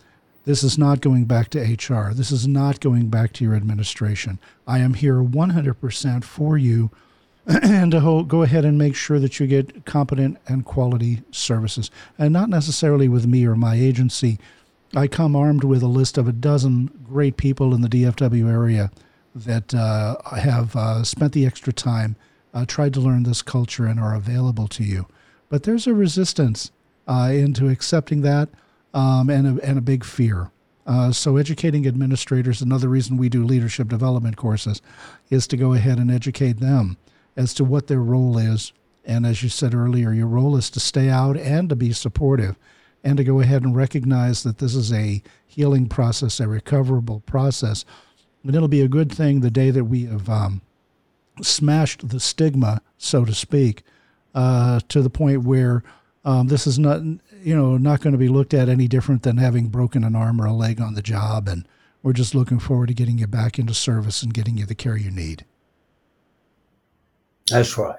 this 0.44 0.62
is 0.62 0.78
not 0.78 1.00
going 1.00 1.24
back 1.24 1.50
to 1.50 1.60
HR. 1.60 2.12
This 2.14 2.30
is 2.32 2.46
not 2.46 2.80
going 2.80 3.08
back 3.08 3.32
to 3.34 3.44
your 3.44 3.54
administration. 3.54 4.38
I 4.66 4.78
am 4.78 4.94
here 4.94 5.22
100% 5.22 6.24
for 6.24 6.56
you 6.58 6.90
and 7.46 7.92
to 7.92 8.00
ho- 8.00 8.22
go 8.22 8.42
ahead 8.42 8.64
and 8.64 8.78
make 8.78 8.94
sure 8.94 9.18
that 9.18 9.38
you 9.38 9.46
get 9.46 9.84
competent 9.84 10.38
and 10.46 10.64
quality 10.64 11.22
services. 11.30 11.90
And 12.18 12.32
not 12.32 12.48
necessarily 12.48 13.08
with 13.08 13.26
me 13.26 13.46
or 13.46 13.56
my 13.56 13.74
agency. 13.74 14.38
I 14.94 15.06
come 15.06 15.34
armed 15.34 15.64
with 15.64 15.82
a 15.82 15.88
list 15.88 16.18
of 16.18 16.28
a 16.28 16.32
dozen 16.32 16.90
great 17.02 17.38
people 17.38 17.74
in 17.74 17.80
the 17.80 17.88
DFW 17.88 18.50
area 18.50 18.90
that 19.34 19.74
uh, 19.74 20.16
have 20.36 20.76
uh, 20.76 21.02
spent 21.02 21.32
the 21.32 21.46
extra 21.46 21.72
time, 21.72 22.14
uh, 22.52 22.66
tried 22.66 22.92
to 22.94 23.00
learn 23.00 23.22
this 23.22 23.40
culture, 23.40 23.86
and 23.86 23.98
are 23.98 24.14
available 24.14 24.68
to 24.68 24.84
you. 24.84 25.06
But 25.48 25.62
there's 25.62 25.86
a 25.86 25.94
resistance 25.94 26.70
uh, 27.08 27.30
into 27.32 27.68
accepting 27.68 28.20
that 28.20 28.50
um, 28.92 29.30
and, 29.30 29.58
a, 29.58 29.64
and 29.64 29.78
a 29.78 29.82
big 29.82 30.04
fear. 30.04 30.50
Uh, 30.86 31.10
so, 31.10 31.38
educating 31.38 31.86
administrators, 31.86 32.60
another 32.60 32.88
reason 32.88 33.16
we 33.16 33.30
do 33.30 33.44
leadership 33.44 33.88
development 33.88 34.36
courses, 34.36 34.82
is 35.30 35.46
to 35.46 35.56
go 35.56 35.72
ahead 35.72 35.98
and 35.98 36.10
educate 36.10 36.60
them 36.60 36.98
as 37.34 37.54
to 37.54 37.64
what 37.64 37.86
their 37.86 38.02
role 38.02 38.36
is. 38.36 38.74
And 39.06 39.24
as 39.24 39.42
you 39.42 39.48
said 39.48 39.74
earlier, 39.74 40.12
your 40.12 40.26
role 40.26 40.54
is 40.54 40.68
to 40.70 40.80
stay 40.80 41.08
out 41.08 41.36
and 41.38 41.70
to 41.70 41.76
be 41.76 41.92
supportive 41.92 42.56
and 43.04 43.16
to 43.16 43.24
go 43.24 43.40
ahead 43.40 43.62
and 43.62 43.76
recognize 43.76 44.42
that 44.42 44.58
this 44.58 44.74
is 44.74 44.92
a 44.92 45.22
healing 45.46 45.88
process, 45.88 46.40
a 46.40 46.48
recoverable 46.48 47.20
process. 47.20 47.84
And 48.42 48.54
it'll 48.54 48.68
be 48.68 48.80
a 48.80 48.88
good 48.88 49.12
thing 49.12 49.40
the 49.40 49.50
day 49.50 49.70
that 49.70 49.84
we 49.84 50.04
have 50.04 50.28
um, 50.28 50.62
smashed 51.40 52.08
the 52.08 52.20
stigma, 52.20 52.80
so 52.98 53.24
to 53.24 53.34
speak, 53.34 53.82
uh, 54.34 54.80
to 54.88 55.02
the 55.02 55.10
point 55.10 55.44
where 55.44 55.82
um, 56.24 56.48
this 56.48 56.66
is 56.66 56.78
not, 56.78 57.02
you 57.02 57.56
know, 57.56 57.76
not 57.76 58.00
going 58.00 58.12
to 58.12 58.18
be 58.18 58.28
looked 58.28 58.54
at 58.54 58.68
any 58.68 58.88
different 58.88 59.22
than 59.22 59.36
having 59.36 59.68
broken 59.68 60.04
an 60.04 60.14
arm 60.14 60.40
or 60.40 60.46
a 60.46 60.52
leg 60.52 60.80
on 60.80 60.94
the 60.94 61.02
job. 61.02 61.48
And 61.48 61.66
we're 62.02 62.12
just 62.12 62.34
looking 62.34 62.58
forward 62.58 62.88
to 62.88 62.94
getting 62.94 63.18
you 63.18 63.26
back 63.26 63.58
into 63.58 63.74
service 63.74 64.22
and 64.22 64.34
getting 64.34 64.58
you 64.58 64.66
the 64.66 64.74
care 64.74 64.96
you 64.96 65.10
need. 65.10 65.44
That's 67.50 67.76
right. 67.76 67.96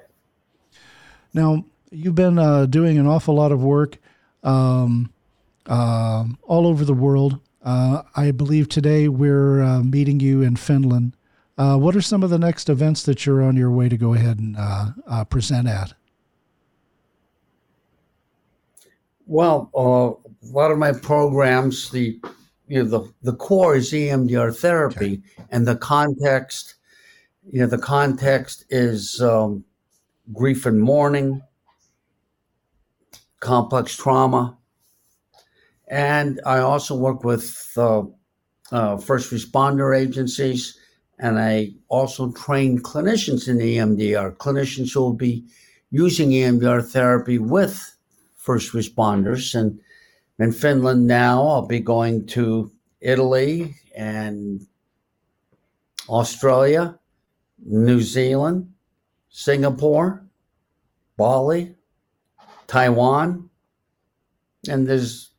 Now, 1.34 1.66
you've 1.92 2.16
been 2.16 2.40
uh, 2.40 2.66
doing 2.66 2.98
an 2.98 3.08
awful 3.08 3.36
lot 3.36 3.52
of 3.52 3.64
work 3.64 3.98
um, 4.44 5.12
uh, 5.68 6.26
all 6.44 6.68
over 6.68 6.86
the 6.86 6.94
world. 6.94 7.40
Uh, 7.64 8.04
I 8.16 8.32
believe 8.32 8.68
today 8.68 9.08
we're 9.08 9.62
uh, 9.62 9.84
meeting 9.84 10.20
you 10.20 10.42
in 10.42 10.56
Finland. 10.56 11.16
Uh, 11.58 11.78
what 11.78 11.96
are 11.96 12.02
some 12.02 12.24
of 12.24 12.30
the 12.30 12.40
next 12.40 12.68
events 12.68 13.04
that 13.04 13.26
you're 13.26 13.42
on 13.42 13.56
your 13.56 13.72
way 13.72 13.88
to 13.88 13.98
go 13.98 14.14
ahead 14.14 14.40
and 14.40 14.56
uh, 14.58 15.24
present 15.26 15.68
at? 15.68 15.94
Well, 19.26 19.70
a 19.74 20.48
lot 20.52 20.72
of 20.72 20.78
my 20.78 20.92
programs, 20.92 21.90
the 21.92 22.20
you 22.68 22.84
know 22.84 22.90
the 22.90 23.14
the 23.22 23.36
core 23.36 23.76
is 23.76 23.92
EMDR 23.92 24.56
therapy, 24.56 25.22
okay. 25.40 25.48
and 25.52 25.66
the 25.66 25.78
context, 25.78 26.76
you 27.52 27.62
know, 27.62 27.68
the 27.68 27.78
context 27.78 28.66
is 28.70 29.22
um, 29.22 29.64
grief 30.34 30.66
and 30.66 30.82
mourning, 30.82 31.42
complex 33.44 33.96
trauma. 33.96 34.58
And 35.90 36.40
I 36.46 36.60
also 36.60 36.96
work 36.96 37.24
with 37.26 37.72
uh, 37.76 38.04
uh, 38.72 38.98
first 38.98 39.32
responder 39.32 39.96
agencies, 39.96 40.80
and 41.20 41.38
I 41.38 41.74
also 41.90 42.32
train 42.32 42.80
clinicians 42.80 43.48
in 43.50 43.58
EMDR, 43.58 44.38
clinicians 44.38 44.94
who 44.94 45.02
will 45.02 45.14
be 45.14 45.46
using 45.92 46.30
EMDR 46.30 46.90
therapy 46.90 47.38
with 47.38 47.96
first 48.38 48.72
responders. 48.72 49.54
And 49.54 49.80
in 50.40 50.54
Finland 50.54 51.06
now, 51.06 51.46
I'll 51.46 51.68
be 51.68 51.82
going 51.82 52.26
to 52.28 52.72
Italy 53.02 53.76
and 53.96 54.66
Australia, 56.08 56.98
New 57.66 58.00
Zealand, 58.00 58.74
Singapore, 59.30 60.26
Bali, 61.18 61.76
Taiwan, 62.68 63.50
and 64.70 64.88
there's 64.88 65.32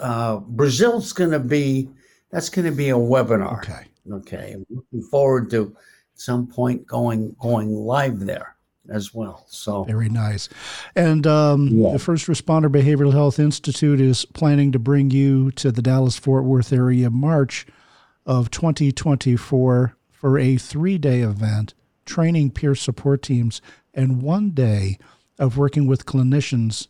uh, 0.00 0.38
Brazil's 0.38 1.12
going 1.12 1.30
to 1.30 1.38
be 1.38 1.88
that's 2.30 2.48
going 2.48 2.64
to 2.64 2.76
be 2.76 2.90
a 2.90 2.94
webinar. 2.94 3.58
Okay. 3.58 3.86
Okay. 4.10 4.52
I'm 4.54 4.66
looking 4.70 5.02
forward 5.02 5.50
to 5.50 5.76
some 6.14 6.46
point 6.46 6.86
going 6.86 7.36
going 7.40 7.70
live 7.72 8.20
there 8.20 8.56
as 8.88 9.14
well. 9.14 9.44
So 9.48 9.84
very 9.84 10.08
nice. 10.08 10.48
And 10.96 11.26
um, 11.26 11.68
yeah. 11.68 11.92
the 11.92 11.98
First 11.98 12.26
Responder 12.26 12.68
Behavioral 12.68 13.12
Health 13.12 13.38
Institute 13.38 14.00
is 14.00 14.24
planning 14.24 14.72
to 14.72 14.78
bring 14.78 15.10
you 15.10 15.50
to 15.52 15.70
the 15.70 15.82
Dallas 15.82 16.18
Fort 16.18 16.44
Worth 16.44 16.72
area 16.72 17.10
March 17.10 17.66
of 18.26 18.50
2024 18.50 19.96
for 20.10 20.38
a 20.38 20.56
three 20.56 20.98
day 20.98 21.20
event 21.20 21.74
training 22.04 22.50
peer 22.50 22.74
support 22.74 23.22
teams 23.22 23.62
and 23.94 24.22
one 24.22 24.50
day 24.50 24.98
of 25.38 25.56
working 25.56 25.86
with 25.86 26.06
clinicians 26.06 26.88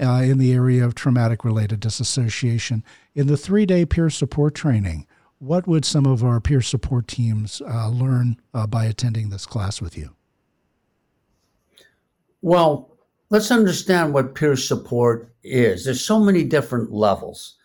uh, 0.00 0.22
in 0.24 0.38
the 0.38 0.52
area 0.52 0.84
of 0.84 0.94
traumatic 0.94 1.44
related 1.44 1.80
disassociation. 1.80 2.84
In 3.14 3.26
the 3.26 3.36
three 3.36 3.66
day 3.66 3.84
peer 3.84 4.10
support 4.10 4.54
training, 4.54 5.06
what 5.38 5.66
would 5.66 5.84
some 5.84 6.06
of 6.06 6.22
our 6.24 6.40
peer 6.40 6.60
support 6.60 7.08
teams 7.08 7.62
uh, 7.62 7.88
learn 7.88 8.40
uh, 8.54 8.66
by 8.66 8.84
attending 8.84 9.30
this 9.30 9.46
class 9.46 9.80
with 9.80 9.96
you? 9.96 10.14
Well, 12.42 12.96
let's 13.30 13.50
understand 13.50 14.14
what 14.14 14.34
peer 14.34 14.56
support 14.56 15.32
is. 15.42 15.84
There's 15.84 16.04
so 16.04 16.20
many 16.20 16.44
different 16.44 16.92
levels. 16.92 17.56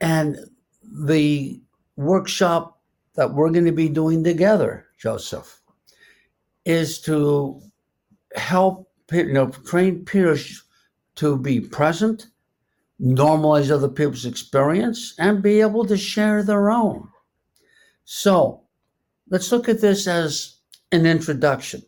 And 0.00 0.36
the 0.82 1.60
workshop 1.96 2.80
that 3.14 3.32
we're 3.32 3.50
going 3.50 3.64
to 3.64 3.72
be 3.72 3.88
doing 3.88 4.24
together, 4.24 4.86
Joseph, 4.98 5.60
is 6.64 7.00
to 7.02 7.60
help 8.34 8.90
you 9.12 9.32
know 9.32 9.48
train 9.48 10.04
peers 10.04 10.62
to 11.16 11.36
be 11.36 11.60
present, 11.60 12.26
normalize 13.00 13.70
other 13.70 13.88
people's 13.88 14.24
experience, 14.26 15.14
and 15.18 15.42
be 15.42 15.60
able 15.60 15.84
to 15.86 15.96
share 15.96 16.42
their 16.42 16.70
own. 16.70 17.08
So 18.04 18.62
let's 19.30 19.52
look 19.52 19.68
at 19.68 19.80
this 19.80 20.06
as 20.06 20.56
an 20.92 21.06
introduction 21.06 21.82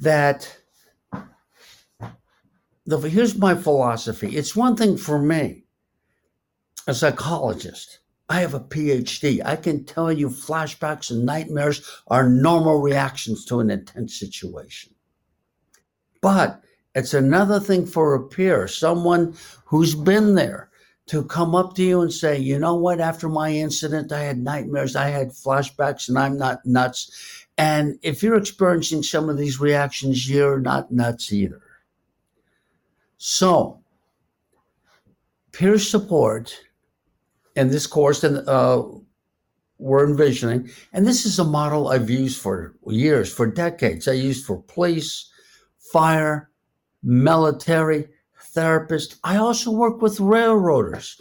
that 0.00 0.56
the, 2.86 2.98
here's 3.00 3.36
my 3.36 3.54
philosophy. 3.54 4.36
It's 4.36 4.54
one 4.54 4.76
thing 4.76 4.96
for 4.96 5.20
me, 5.20 5.64
a 6.86 6.94
psychologist. 6.94 7.98
I 8.28 8.40
have 8.40 8.54
a 8.54 8.60
PhD. 8.60 9.40
I 9.44 9.56
can 9.56 9.84
tell 9.84 10.10
you 10.10 10.28
flashbacks 10.28 11.10
and 11.10 11.24
nightmares 11.24 11.88
are 12.08 12.28
normal 12.28 12.80
reactions 12.80 13.44
to 13.46 13.60
an 13.60 13.70
intense 13.70 14.18
situation. 14.18 14.95
But 16.26 16.60
it's 16.96 17.14
another 17.14 17.60
thing 17.60 17.86
for 17.86 18.12
a 18.16 18.20
peer, 18.20 18.66
someone 18.66 19.36
who's 19.64 19.94
been 19.94 20.34
there, 20.34 20.70
to 21.06 21.22
come 21.22 21.54
up 21.54 21.76
to 21.76 21.84
you 21.84 22.00
and 22.00 22.12
say, 22.12 22.36
you 22.36 22.58
know 22.58 22.74
what, 22.74 22.98
after 22.98 23.28
my 23.28 23.52
incident, 23.52 24.10
I 24.10 24.22
had 24.22 24.36
nightmares, 24.36 24.96
I 24.96 25.10
had 25.10 25.28
flashbacks, 25.28 26.08
and 26.08 26.18
I'm 26.18 26.36
not 26.36 26.66
nuts. 26.66 27.46
And 27.56 28.00
if 28.02 28.24
you're 28.24 28.36
experiencing 28.36 29.04
some 29.04 29.28
of 29.28 29.38
these 29.38 29.60
reactions, 29.60 30.28
you're 30.28 30.58
not 30.58 30.90
nuts 30.90 31.32
either. 31.32 31.62
So, 33.18 33.78
peer 35.52 35.78
support 35.78 36.58
in 37.54 37.68
this 37.68 37.86
course 37.86 38.22
that 38.22 38.48
uh, 38.48 38.82
we're 39.78 40.08
envisioning, 40.10 40.70
and 40.92 41.06
this 41.06 41.24
is 41.24 41.38
a 41.38 41.44
model 41.44 41.86
I've 41.86 42.10
used 42.10 42.42
for 42.42 42.74
years, 42.84 43.32
for 43.32 43.46
decades. 43.46 44.08
I 44.08 44.14
used 44.14 44.44
for 44.44 44.60
police, 44.62 45.30
fire, 45.96 46.50
military, 47.02 48.06
therapist. 48.52 49.18
I 49.24 49.36
also 49.36 49.70
work 49.70 50.02
with 50.02 50.20
railroaders. 50.20 51.18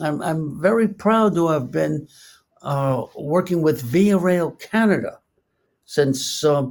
I'm, 0.00 0.20
I'm 0.20 0.60
very 0.60 0.88
proud 0.88 1.36
to 1.36 1.46
have 1.46 1.70
been 1.70 2.08
uh, 2.62 3.04
working 3.14 3.62
with 3.62 3.82
Via 3.82 4.18
Rail 4.18 4.50
Canada 4.50 5.20
since 5.84 6.42
uh, 6.42 6.66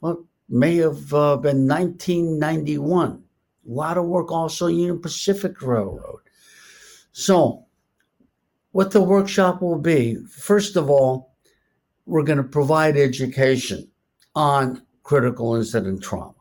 well, 0.00 0.24
may 0.48 0.76
have 0.76 1.12
uh, 1.12 1.36
been 1.38 1.66
1991. 1.66 3.10
A 3.10 3.20
lot 3.68 3.98
of 3.98 4.04
work 4.04 4.30
also 4.30 4.68
Union 4.68 5.00
Pacific 5.00 5.60
Railroad. 5.60 6.20
So, 7.10 7.66
what 8.70 8.92
the 8.92 9.02
workshop 9.02 9.60
will 9.60 9.80
be, 9.80 10.18
first 10.30 10.76
of 10.76 10.88
all, 10.88 11.34
we're 12.04 12.22
going 12.22 12.38
to 12.38 12.44
provide 12.44 12.96
education 12.96 13.90
on 14.36 14.82
critical 15.02 15.56
incident 15.56 16.00
trauma. 16.00 16.35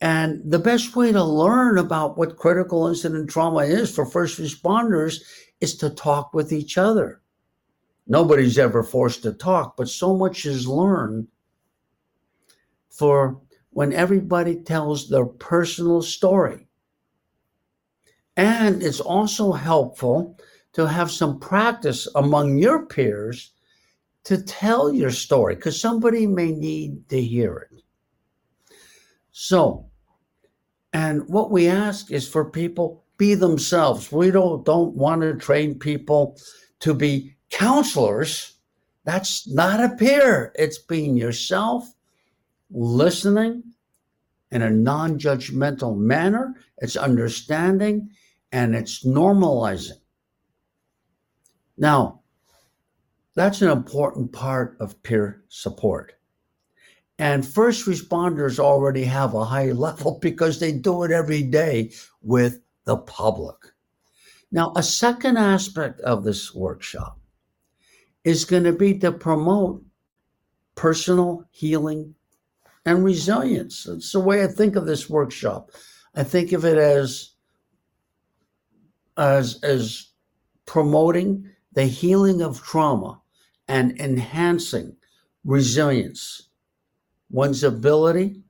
And 0.00 0.40
the 0.44 0.60
best 0.60 0.94
way 0.94 1.10
to 1.10 1.24
learn 1.24 1.78
about 1.78 2.16
what 2.16 2.36
critical 2.36 2.86
incident 2.86 3.30
trauma 3.30 3.60
is 3.60 3.94
for 3.94 4.06
first 4.06 4.38
responders 4.38 5.22
is 5.60 5.76
to 5.78 5.90
talk 5.90 6.32
with 6.32 6.52
each 6.52 6.78
other. 6.78 7.20
Nobody's 8.06 8.58
ever 8.58 8.82
forced 8.82 9.22
to 9.24 9.32
talk, 9.32 9.76
but 9.76 9.88
so 9.88 10.16
much 10.16 10.46
is 10.46 10.68
learned 10.68 11.26
for 12.90 13.40
when 13.70 13.92
everybody 13.92 14.56
tells 14.56 15.08
their 15.08 15.26
personal 15.26 16.00
story. 16.02 16.68
And 18.36 18.82
it's 18.82 19.00
also 19.00 19.52
helpful 19.52 20.38
to 20.74 20.86
have 20.86 21.10
some 21.10 21.40
practice 21.40 22.06
among 22.14 22.58
your 22.58 22.86
peers 22.86 23.52
to 24.24 24.40
tell 24.42 24.92
your 24.92 25.10
story 25.10 25.56
because 25.56 25.80
somebody 25.80 26.26
may 26.26 26.52
need 26.52 27.08
to 27.08 27.20
hear 27.20 27.68
it. 27.70 27.82
So, 29.32 29.87
and 30.92 31.28
what 31.28 31.50
we 31.50 31.68
ask 31.68 32.10
is 32.10 32.28
for 32.28 32.44
people 32.44 33.04
be 33.16 33.34
themselves. 33.34 34.10
We 34.12 34.30
don't 34.30 34.64
don't 34.64 34.94
want 34.94 35.22
to 35.22 35.34
train 35.34 35.78
people 35.78 36.38
to 36.80 36.94
be 36.94 37.34
counselors. 37.50 38.54
That's 39.04 39.48
not 39.48 39.82
a 39.82 39.96
peer. 39.96 40.52
It's 40.54 40.78
being 40.78 41.16
yourself, 41.16 41.92
listening 42.70 43.62
in 44.50 44.62
a 44.62 44.70
non 44.70 45.18
judgmental 45.18 45.96
manner, 45.96 46.54
it's 46.78 46.96
understanding, 46.96 48.10
and 48.52 48.74
it's 48.74 49.04
normalizing. 49.04 50.00
Now, 51.76 52.22
that's 53.34 53.62
an 53.62 53.70
important 53.70 54.32
part 54.32 54.76
of 54.80 55.02
peer 55.02 55.44
support. 55.48 56.14
And 57.18 57.46
first 57.46 57.86
responders 57.86 58.58
already 58.58 59.04
have 59.04 59.34
a 59.34 59.44
high 59.44 59.72
level 59.86 60.18
because 60.20 60.58
they 60.58 60.72
do 60.72 61.02
it 61.02 61.10
every 61.10 61.42
day 61.42 61.92
with 62.22 62.60
the 62.84 62.96
public. 62.96 63.56
Now, 64.50 64.72
a 64.76 64.82
second 64.82 65.36
aspect 65.36 66.00
of 66.00 66.24
this 66.24 66.54
workshop 66.54 67.18
is 68.24 68.44
going 68.44 68.64
to 68.64 68.72
be 68.72 68.98
to 68.98 69.12
promote 69.12 69.84
personal 70.74 71.44
healing 71.50 72.14
and 72.86 73.04
resilience. 73.04 73.86
It's 73.86 74.12
the 74.12 74.20
way 74.20 74.42
I 74.42 74.46
think 74.46 74.76
of 74.76 74.86
this 74.86 75.10
workshop. 75.10 75.70
I 76.14 76.22
think 76.22 76.52
of 76.52 76.64
it 76.64 76.78
as 76.78 77.32
as 79.18 79.58
as 79.62 80.08
promoting 80.64 81.50
the 81.72 81.84
healing 81.84 82.40
of 82.40 82.62
trauma 82.62 83.20
and 83.66 83.98
enhancing 84.00 84.96
resilience, 85.44 86.47
one's 87.30 87.64
ability 87.64 88.42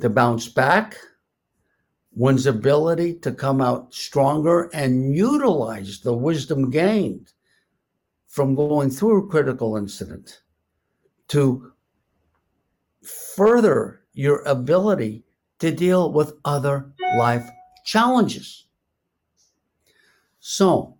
to 0.00 0.08
bounce 0.08 0.48
back, 0.48 0.96
one's 2.12 2.46
ability 2.46 3.14
to 3.14 3.32
come 3.32 3.60
out 3.60 3.92
stronger 3.92 4.70
and 4.72 5.14
utilize 5.14 6.00
the 6.00 6.12
wisdom 6.12 6.70
gained 6.70 7.32
from 8.26 8.54
going 8.54 8.90
through 8.90 9.24
a 9.24 9.28
critical 9.28 9.76
incident 9.76 10.40
to 11.28 11.72
further 13.02 14.02
your 14.12 14.40
ability 14.42 15.24
to 15.58 15.70
deal 15.70 16.12
with 16.12 16.34
other 16.44 16.92
life 17.16 17.48
challenges. 17.84 18.66
So, 20.40 20.98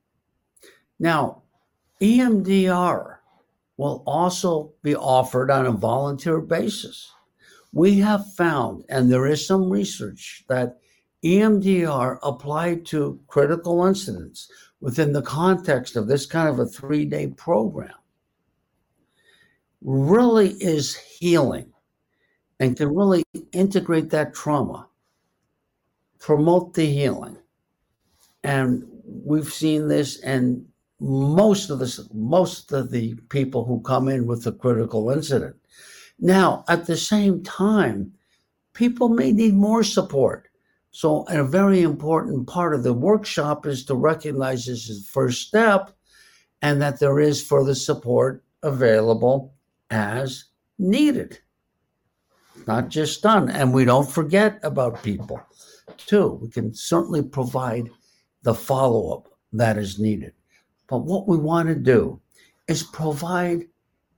now 0.99 1.43
EMDR 2.01 3.16
will 3.77 4.03
also 4.07 4.73
be 4.83 4.95
offered 4.97 5.51
on 5.51 5.67
a 5.67 5.73
volunteer 5.73 6.41
basis. 6.41 7.13
We 7.73 7.99
have 7.99 8.33
found, 8.35 8.85
and 8.89 9.11
there 9.11 9.27
is 9.27 9.47
some 9.47 9.69
research, 9.69 10.45
that 10.49 10.79
EMDR 11.25 12.19
applied 12.23 12.87
to 12.87 13.21
critical 13.27 13.85
incidents 13.85 14.51
within 14.81 15.13
the 15.13 15.23
context 15.23 15.97
of 15.97 16.07
this 16.07 16.27
kind 16.27 16.49
of 16.49 16.59
a 16.59 16.67
three 16.67 17.05
day 17.05 17.29
program 17.29 17.93
really 19.83 20.51
is 20.61 20.97
healing 20.97 21.73
and 22.59 22.77
can 22.77 22.95
really 22.95 23.23
integrate 23.53 24.11
that 24.11 24.35
trauma, 24.35 24.89
promote 26.19 26.75
the 26.75 26.87
healing. 26.87 27.37
And 28.43 28.85
we've 29.05 29.53
seen 29.53 29.89
this 29.89 30.21
and 30.21 30.67
most 31.01 31.71
of 31.71 31.79
the 31.79 32.09
most 32.15 32.73
of 32.73 32.91
the 32.91 33.15
people 33.29 33.65
who 33.65 33.81
come 33.81 34.09
in 34.09 34.27
with 34.27 34.47
a 34.47 34.53
critical 34.53 35.11
incident. 35.11 35.57
Now, 36.19 36.65
at 36.69 36.87
the 36.87 36.97
same 36.97 37.43
time, 37.43 38.13
people 38.73 39.09
may 39.09 39.33
need 39.33 39.55
more 39.55 39.85
support. 39.85 40.49
So, 40.91 41.25
a 41.29 41.45
very 41.45 41.83
important 41.83 42.47
part 42.47 42.75
of 42.75 42.83
the 42.83 42.95
workshop 42.95 43.67
is 43.67 43.85
to 43.85 43.95
recognize 43.95 44.65
this 44.65 44.89
is 44.89 45.05
the 45.05 45.11
first 45.11 45.47
step 45.47 45.91
and 46.63 46.81
that 46.81 46.99
there 46.99 47.21
is 47.21 47.47
further 47.47 47.75
support 47.75 48.43
available 48.63 49.55
as 49.91 50.45
needed. 50.79 51.39
Not 52.67 52.89
just 52.89 53.23
done. 53.23 53.51
And 53.51 53.75
we 53.75 53.85
don't 53.85 54.11
forget 54.11 54.59
about 54.63 55.03
people, 55.03 55.41
too. 55.99 56.39
We 56.43 56.49
can 56.49 56.75
certainly 56.75 57.23
provide 57.23 57.91
the 58.43 58.55
follow 58.55 59.15
up 59.15 59.29
that 59.53 59.77
is 59.77 59.99
needed. 59.99 60.33
But 60.89 60.99
what 60.99 61.27
we 61.27 61.37
want 61.37 61.69
to 61.69 61.75
do 61.75 62.21
is 62.69 62.83
provide 62.83 63.67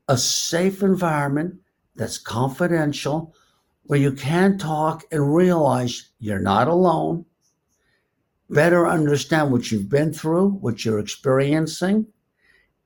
a 0.08 0.16
safe 0.16 0.82
environment 0.82 1.56
that's 1.96 2.18
confidential 2.18 3.34
where 3.84 3.98
you 3.98 4.12
can 4.12 4.58
talk 4.58 5.04
and 5.10 5.34
realize 5.34 6.10
you're 6.18 6.38
not 6.38 6.68
alone, 6.68 7.24
better 8.50 8.86
understand 8.86 9.50
what 9.50 9.70
you've 9.70 9.88
been 9.88 10.12
through, 10.12 10.50
what 10.50 10.84
you're 10.84 10.98
experiencing, 10.98 12.06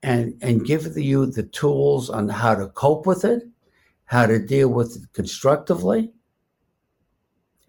and, 0.02 0.34
and 0.42 0.64
give 0.64 0.96
you 0.96 1.26
the 1.26 1.42
tools 1.44 2.08
on 2.10 2.28
how 2.28 2.54
to 2.54 2.68
cope 2.68 3.06
with 3.06 3.24
it, 3.24 3.42
how 4.04 4.26
to 4.26 4.38
deal 4.38 4.68
with 4.68 4.96
it 4.96 5.12
constructively, 5.12 6.12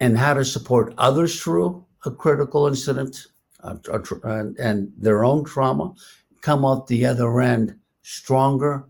and 0.00 0.18
how 0.18 0.34
to 0.34 0.44
support 0.44 0.94
others 0.98 1.40
through 1.40 1.84
a 2.04 2.10
critical 2.10 2.66
incident 2.66 3.26
uh, 3.64 3.78
and, 4.24 4.56
and 4.58 4.92
their 4.96 5.24
own 5.24 5.44
trauma, 5.44 5.94
come 6.40 6.64
out 6.64 6.86
the 6.86 7.06
other 7.06 7.40
end 7.40 7.74
stronger, 8.02 8.84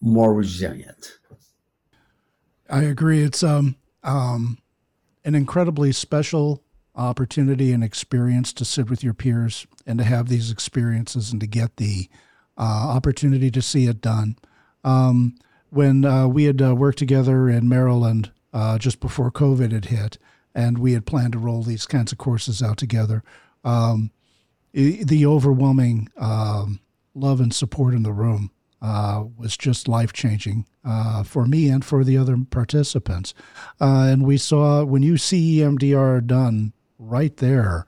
more 0.00 0.32
resilient. 0.32 1.18
I 2.70 2.82
agree. 2.82 3.22
It's 3.22 3.42
um, 3.42 3.76
um, 4.04 4.58
an 5.24 5.34
incredibly 5.34 5.92
special 5.92 6.62
opportunity 6.94 7.72
and 7.72 7.82
experience 7.82 8.52
to 8.52 8.64
sit 8.64 8.90
with 8.90 9.02
your 9.02 9.14
peers 9.14 9.66
and 9.86 9.98
to 9.98 10.04
have 10.04 10.28
these 10.28 10.50
experiences 10.50 11.32
and 11.32 11.40
to 11.40 11.46
get 11.46 11.76
the 11.76 12.08
uh, 12.56 12.62
opportunity 12.62 13.50
to 13.50 13.62
see 13.62 13.86
it 13.86 14.00
done. 14.00 14.36
Um, 14.84 15.36
when 15.70 16.04
uh, 16.04 16.26
we 16.26 16.44
had 16.44 16.60
uh, 16.62 16.74
worked 16.74 16.98
together 16.98 17.48
in 17.48 17.68
Maryland 17.68 18.32
uh, 18.52 18.78
just 18.78 19.00
before 19.00 19.30
COVID 19.30 19.72
had 19.72 19.86
hit, 19.86 20.18
and 20.54 20.78
we 20.78 20.94
had 20.94 21.06
planned 21.06 21.34
to 21.34 21.38
roll 21.38 21.62
these 21.62 21.86
kinds 21.86 22.10
of 22.10 22.18
courses 22.18 22.62
out 22.62 22.78
together, 22.78 23.22
um, 23.64 24.10
the 24.72 25.26
overwhelming 25.26 26.08
um, 26.16 26.80
love 27.14 27.40
and 27.40 27.54
support 27.54 27.94
in 27.94 28.02
the 28.02 28.12
room 28.12 28.50
uh, 28.80 29.24
was 29.36 29.56
just 29.56 29.88
life 29.88 30.12
changing 30.12 30.66
uh, 30.84 31.22
for 31.24 31.46
me 31.46 31.68
and 31.68 31.84
for 31.84 32.04
the 32.04 32.16
other 32.16 32.36
participants. 32.50 33.34
Uh, 33.80 34.06
and 34.10 34.24
we 34.24 34.36
saw 34.36 34.84
when 34.84 35.02
you 35.02 35.16
see 35.16 35.56
EMDR 35.58 36.24
done 36.26 36.72
right 36.98 37.36
there, 37.38 37.86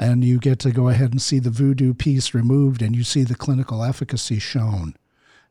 and 0.00 0.24
you 0.24 0.38
get 0.38 0.58
to 0.58 0.70
go 0.70 0.88
ahead 0.88 1.10
and 1.10 1.20
see 1.20 1.38
the 1.38 1.50
voodoo 1.50 1.92
piece 1.92 2.32
removed 2.32 2.80
and 2.80 2.96
you 2.96 3.04
see 3.04 3.22
the 3.22 3.34
clinical 3.34 3.84
efficacy 3.84 4.38
shown. 4.38 4.96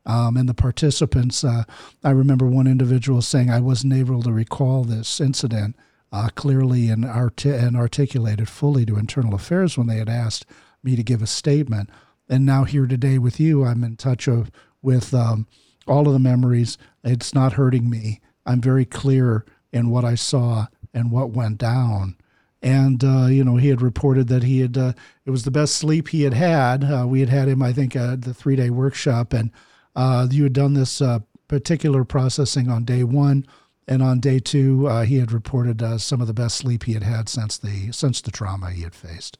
Um, 0.08 0.38
and 0.38 0.50
the 0.50 0.56
participants, 0.56 1.44
uh, 1.44 1.66
I 2.04 2.10
remember 2.10 2.48
one 2.48 2.66
individual 2.66 3.22
saying, 3.22 3.52
I 3.52 3.60
wasn't 3.60 3.94
able 3.94 4.24
to 4.24 4.32
recall 4.32 4.84
this 4.84 5.22
incident 5.22 5.76
uh, 6.12 6.30
clearly 6.36 6.90
and, 6.90 7.06
and 7.06 7.78
articulated 7.78 8.50
fully 8.50 8.86
to 8.86 8.98
internal 8.98 9.36
affairs 9.36 9.78
when 9.78 9.88
they 9.88 9.98
had 9.98 10.10
asked 10.10 10.46
me 10.84 10.96
to 10.96 11.04
give 11.04 11.22
a 11.22 11.28
statement. 11.28 11.90
And 12.28 12.46
now, 12.46 12.64
here 12.64 12.86
today 12.86 13.18
with 13.18 13.40
you, 13.40 13.66
I'm 13.66 13.84
in 13.84 13.96
touch 13.96 14.28
of, 14.28 14.52
with 14.82 15.14
um, 15.14 15.48
all 15.88 16.08
of 16.08 16.14
the 16.14 16.20
memories. 16.20 16.78
It's 17.04 17.34
not 17.34 17.54
hurting 17.54 17.90
me. 17.90 18.22
I'm 18.46 18.62
very 18.62 18.86
clear 18.86 19.46
in 19.72 19.90
what 19.90 20.06
I 20.06 20.16
saw 20.16 20.68
and 20.94 21.12
what 21.12 21.32
went 21.32 21.58
down 21.58 22.16
and 22.62 23.04
uh, 23.04 23.28
you 23.28 23.44
know 23.44 23.56
he 23.56 23.70
had 23.70 23.82
reported 23.82 24.28
that 24.28 24.44
he 24.44 24.60
had 24.60 24.78
uh, 24.78 24.94
it 25.26 25.32
was 25.32 25.44
the 25.44 25.52
best 25.52 25.76
sleep 25.76 26.10
he 26.10 26.24
had 26.24 26.34
had. 26.34 26.84
Uh, 26.84 27.06
we 27.08 27.20
had 27.20 27.30
had 27.30 27.48
him, 27.48 27.62
I 27.62 27.74
think, 27.74 27.96
at 27.96 28.24
the 28.24 28.34
three 28.34 28.56
day 28.56 28.70
workshop, 28.70 29.34
and 29.34 29.52
uh, 29.96 30.28
you 30.30 30.44
had 30.44 30.54
done 30.54 30.74
this 30.74 31.02
uh, 31.02 31.20
particular 31.48 32.04
processing 32.04 32.70
on 32.70 32.84
day 32.84 33.04
one, 33.04 33.46
and 33.90 34.02
on 34.02 34.22
day 34.22 34.40
two 34.40 34.88
uh, 34.88 35.04
he 35.04 35.18
had 35.18 35.34
reported 35.34 35.84
some 36.00 36.22
of 36.22 36.28
the 36.28 36.34
best 36.34 36.56
sleep 36.56 36.84
he 36.84 36.94
had 36.94 37.04
had 37.04 37.28
since 37.28 37.58
the 37.58 37.92
since 37.92 38.22
the 38.22 38.32
trauma 38.32 38.72
he 38.72 38.84
had 38.84 38.96
faced. 38.96 39.38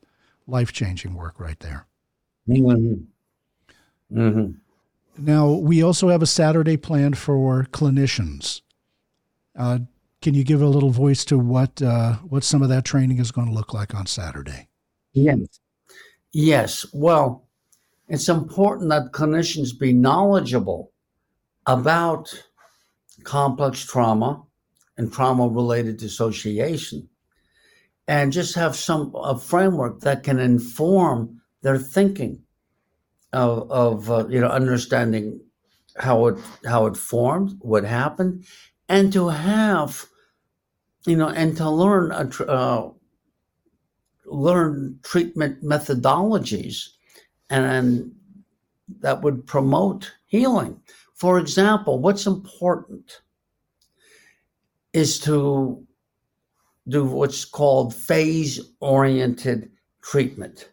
Life 0.48 0.74
changing 0.74 1.14
work 1.14 1.40
right 1.40 1.60
there. 1.60 1.86
Mm-hmm. 2.50 4.18
Mm-hmm. 4.20 4.52
Now 5.18 5.52
we 5.52 5.82
also 5.84 6.10
have 6.10 6.22
a 6.22 6.28
Saturday 6.28 6.76
planned 6.76 7.18
for 7.18 7.68
clinicians. 7.72 8.62
Can 10.22 10.34
you 10.34 10.44
give 10.44 10.62
a 10.62 10.68
little 10.68 10.90
voice 10.90 11.24
to 11.26 11.40
what 11.40 11.82
uh, 11.82 12.16
what 12.16 12.44
some 12.44 12.62
of 12.62 12.70
that 12.70 12.84
training 12.84 13.20
is 13.20 13.32
going 13.32 13.48
to 13.48 13.54
look 13.54 13.74
like 13.74 13.96
on 13.96 14.06
Saturday? 14.06 14.68
Yes, 15.14 15.60
yes. 16.34 16.86
Well, 16.94 17.48
it's 18.10 18.28
important 18.28 18.90
that 18.90 19.14
clinicians 19.14 19.78
be 19.78 19.94
knowledgeable 19.94 20.92
about 21.68 22.34
complex 23.24 23.86
trauma 23.86 24.44
and 24.98 25.12
trauma 25.12 25.48
related 25.48 25.98
dissociation, 25.98 27.10
and 28.08 28.32
just 28.32 28.56
have 28.56 28.76
some 28.76 29.14
a 29.16 29.38
framework 29.38 30.02
that 30.02 30.24
can 30.24 30.40
inform 30.40 31.42
their 31.62 31.78
thinking 31.78 32.44
of, 33.34 33.70
of 33.72 34.12
uh, 34.12 34.28
you 34.28 34.40
know 34.40 34.48
understanding 34.48 35.40
how 35.98 36.28
it 36.28 36.38
how 36.66 36.86
it 36.86 36.98
formed, 36.98 37.58
what 37.60 37.84
happened, 37.84 38.46
and 38.88 39.14
to 39.14 39.30
have 39.30 40.06
you 41.06 41.16
know 41.16 41.30
and 41.30 41.58
to 41.58 41.70
learn 41.70 42.12
a, 42.12 42.44
uh, 42.44 42.90
learn 44.26 45.00
treatment 45.04 45.64
methodologies 45.64 46.90
and 47.50 48.12
that 49.02 49.22
would 49.22 49.46
promote 49.46 50.12
healing 50.28 50.80
for 51.20 51.38
example 51.40 52.00
what's 52.00 52.26
important 52.26 53.22
is 54.94 55.20
to 55.20 55.86
do 56.88 57.06
what's 57.06 57.46
called 57.46 57.94
phase 57.94 58.60
oriented 58.80 59.70
treatment 60.02 60.72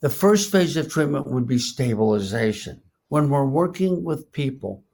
the 0.00 0.10
first 0.10 0.52
phase 0.52 0.76
of 0.76 0.90
treatment 0.90 1.26
would 1.26 1.46
be 1.46 1.58
stabilization 1.58 2.82
when 3.08 3.30
we're 3.30 3.46
working 3.46 4.04
with 4.04 4.30
people 4.32 4.84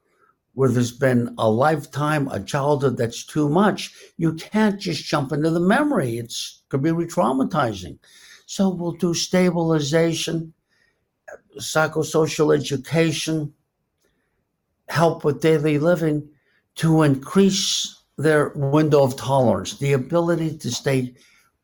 where 0.53 0.69
there's 0.69 0.91
been 0.91 1.33
a 1.37 1.49
lifetime, 1.49 2.27
a 2.27 2.39
childhood 2.43 2.97
that's 2.97 3.25
too 3.25 3.47
much, 3.49 3.93
you 4.17 4.33
can't 4.33 4.79
just 4.79 5.05
jump 5.05 5.31
into 5.31 5.49
the 5.49 5.59
memory. 5.59 6.17
It 6.17 6.33
could 6.69 6.83
be 6.83 6.91
re-traumatizing. 6.91 7.97
So 8.45 8.69
we'll 8.69 8.91
do 8.91 9.13
stabilization, 9.13 10.53
psychosocial 11.57 12.53
education, 12.53 13.53
help 14.91 15.23
with 15.23 15.41
daily 15.41 15.79
living 15.79 16.27
to 16.75 17.03
increase 17.03 18.03
their 18.17 18.49
window 18.49 19.03
of 19.03 19.15
tolerance, 19.15 19.79
the 19.79 19.93
ability 19.93 20.57
to 20.57 20.69
stay 20.69 21.13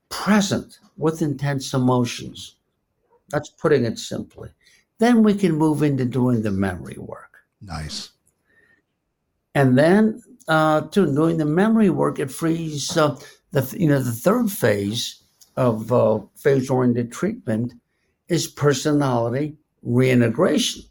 present 0.09 0.80
with 0.95 1.21
intense 1.21 1.73
emotions. 1.73 2.55
That's 3.30 3.49
putting 3.49 3.86
it 3.86 3.99
simply. 3.99 4.49
Then 4.99 5.23
we 5.23 5.34
can 5.34 5.51
move 5.51 5.84
into 5.84 6.05
doing 6.05 6.41
the 6.41 6.51
memory 6.51 6.97
work. 6.97 7.38
Nice. 7.61 8.11
And 9.53 9.78
then 9.78 10.21
uh, 10.47 10.82
to 10.82 11.13
doing 11.13 11.38
the 11.38 11.45
memory 11.45 11.89
work, 11.89 12.19
it 12.19 12.32
frees 12.32 12.95
uh, 12.95 13.17
the 13.51 13.75
you 13.78 13.89
know 13.89 13.99
the 13.99 14.11
third 14.11 14.51
phase 14.51 15.23
of 15.55 15.91
uh, 15.91 16.19
phase 16.36 16.69
oriented 16.69 17.11
treatment 17.11 17.73
is 18.30 18.47
personality 18.47 19.57
reintegration, 19.84 20.84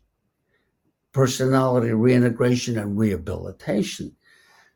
personality 1.16 1.92
reintegration 1.92 2.76
and 2.76 2.98
rehabilitation, 2.98 4.14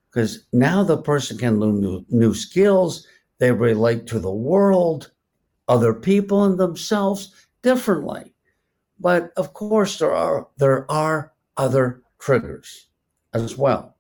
because 0.09 0.47
now 0.55 0.83
the 0.83 0.97
person 0.97 1.37
can 1.37 1.61
learn 1.61 1.81
new, 1.83 2.03
new 2.09 2.33
skills. 2.33 3.07
They 3.39 3.53
relate 3.53 4.07
to 4.07 4.19
the 4.19 4.33
world, 4.33 5.11
other 5.69 5.93
people, 5.93 6.45
and 6.45 6.59
themselves 6.59 7.35
differently. 7.63 8.33
But 8.99 9.33
of 9.37 9.53
course, 9.53 9.99
there 9.99 10.15
are 10.15 10.49
there 10.57 10.91
are 10.91 11.33
other 11.59 12.03
triggers 12.19 12.89
as 13.35 13.59
well. 13.59 13.97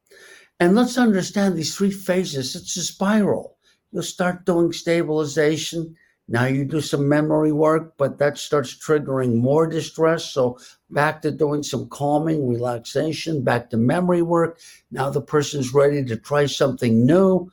And 0.58 0.74
let's 0.74 0.96
understand 0.96 1.56
these 1.56 1.76
three 1.76 1.90
phases. 1.90 2.56
It's 2.56 2.76
a 2.76 2.82
spiral. 2.82 3.58
You'll 3.92 4.02
start 4.02 4.46
doing 4.46 4.72
stabilization. 4.72 5.94
Now 6.30 6.44
you 6.44 6.64
do 6.64 6.80
some 6.80 7.08
memory 7.08 7.50
work, 7.50 7.94
but 7.96 8.18
that 8.18 8.38
starts 8.38 8.72
triggering 8.72 9.34
more 9.34 9.66
distress. 9.66 10.26
So 10.26 10.58
back 10.88 11.20
to 11.22 11.32
doing 11.32 11.64
some 11.64 11.88
calming, 11.88 12.48
relaxation, 12.48 13.42
back 13.42 13.68
to 13.70 13.76
memory 13.76 14.22
work. 14.22 14.60
Now 14.92 15.10
the 15.10 15.20
person's 15.20 15.74
ready 15.74 16.04
to 16.04 16.16
try 16.16 16.46
something 16.46 17.04
new. 17.04 17.50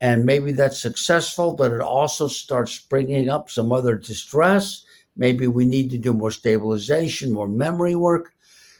And 0.00 0.24
maybe 0.24 0.52
that's 0.52 0.80
successful, 0.80 1.54
but 1.54 1.70
it 1.70 1.82
also 1.82 2.26
starts 2.26 2.78
bringing 2.78 3.28
up 3.28 3.50
some 3.50 3.72
other 3.72 3.94
distress. 3.94 4.86
Maybe 5.16 5.46
we 5.46 5.66
need 5.66 5.90
to 5.90 5.98
do 5.98 6.14
more 6.14 6.30
stabilization, 6.30 7.30
more 7.30 7.46
memory 7.46 7.94
work. 7.94 8.32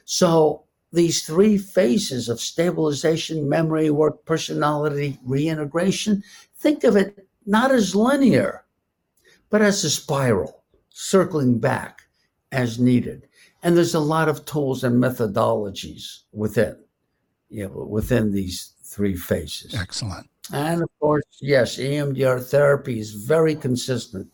So 0.07 0.65
these 0.91 1.23
three 1.23 1.59
phases 1.59 2.31
of 2.31 2.41
stabilization, 2.41 3.47
memory 3.47 3.91
work, 3.91 4.25
personality 4.25 5.19
reintegration, 5.23 6.23
think 6.57 6.83
of 6.83 6.97
it 6.97 7.27
not 7.45 7.71
as 7.71 7.95
linear, 7.95 8.64
but 9.55 9.63
as 9.63 9.85
a 9.85 9.91
spiral, 9.91 10.65
circling 10.89 11.61
back 11.61 12.03
as 12.51 12.81
needed. 12.81 13.29
And 13.63 13.77
there's 13.77 13.95
a 13.95 14.01
lot 14.01 14.29
of 14.29 14.45
tools 14.47 14.83
and 14.83 15.01
methodologies 15.01 16.23
within, 16.33 16.77
you 17.51 17.69
know, 17.69 17.87
within 17.89 18.33
these 18.33 18.73
three 18.83 19.15
phases. 19.15 19.73
Excellent. 19.73 20.29
And 20.53 20.83
of 20.83 20.89
course, 20.99 21.23
yes, 21.41 21.77
EMDR 21.77 22.45
therapy 22.45 22.99
is 22.99 23.13
very 23.13 23.55
consistent 23.55 24.29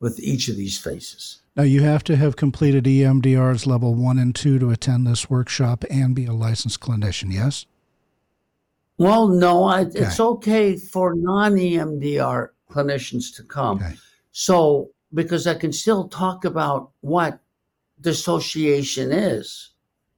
with 0.00 0.18
each 0.18 0.48
of 0.48 0.56
these 0.56 0.76
phases. 0.76 1.42
Now, 1.54 1.62
you 1.62 1.82
have 1.82 2.02
to 2.02 2.16
have 2.16 2.34
completed 2.34 2.82
EMDR's 2.82 3.68
level 3.68 3.94
one 3.94 4.18
and 4.18 4.34
two 4.34 4.58
to 4.58 4.70
attend 4.70 5.06
this 5.06 5.30
workshop 5.30 5.84
and 5.88 6.16
be 6.16 6.26
a 6.26 6.32
licensed 6.32 6.80
clinician, 6.80 7.32
yes? 7.32 7.64
Well, 8.98 9.28
no, 9.28 9.62
I, 9.62 9.82
okay. 9.82 10.00
it's 10.00 10.18
okay 10.18 10.76
for 10.76 11.14
non 11.14 11.52
EMDR 11.52 12.48
clinicians 12.68 13.36
to 13.36 13.44
come. 13.44 13.76
Okay. 13.76 13.94
So, 14.36 14.90
because 15.14 15.46
I 15.46 15.54
can 15.54 15.72
still 15.72 16.08
talk 16.08 16.44
about 16.44 16.90
what 17.02 17.38
dissociation 18.00 19.12
is 19.12 19.70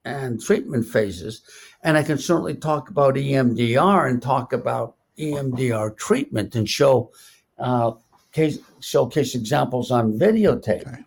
and 0.06 0.42
treatment 0.42 0.86
phases, 0.86 1.42
and 1.82 1.98
I 1.98 2.02
can 2.02 2.16
certainly 2.16 2.54
talk 2.54 2.88
about 2.88 3.16
EMDR 3.16 4.08
and 4.08 4.22
talk 4.22 4.54
about 4.54 4.94
EMDR 5.18 5.98
treatment 5.98 6.54
and 6.56 6.66
show 6.66 7.12
uh, 7.58 7.92
case 8.32 8.58
showcase 8.80 9.34
examples 9.34 9.90
on 9.90 10.18
videotape. 10.18 10.88
Okay. 10.88 11.04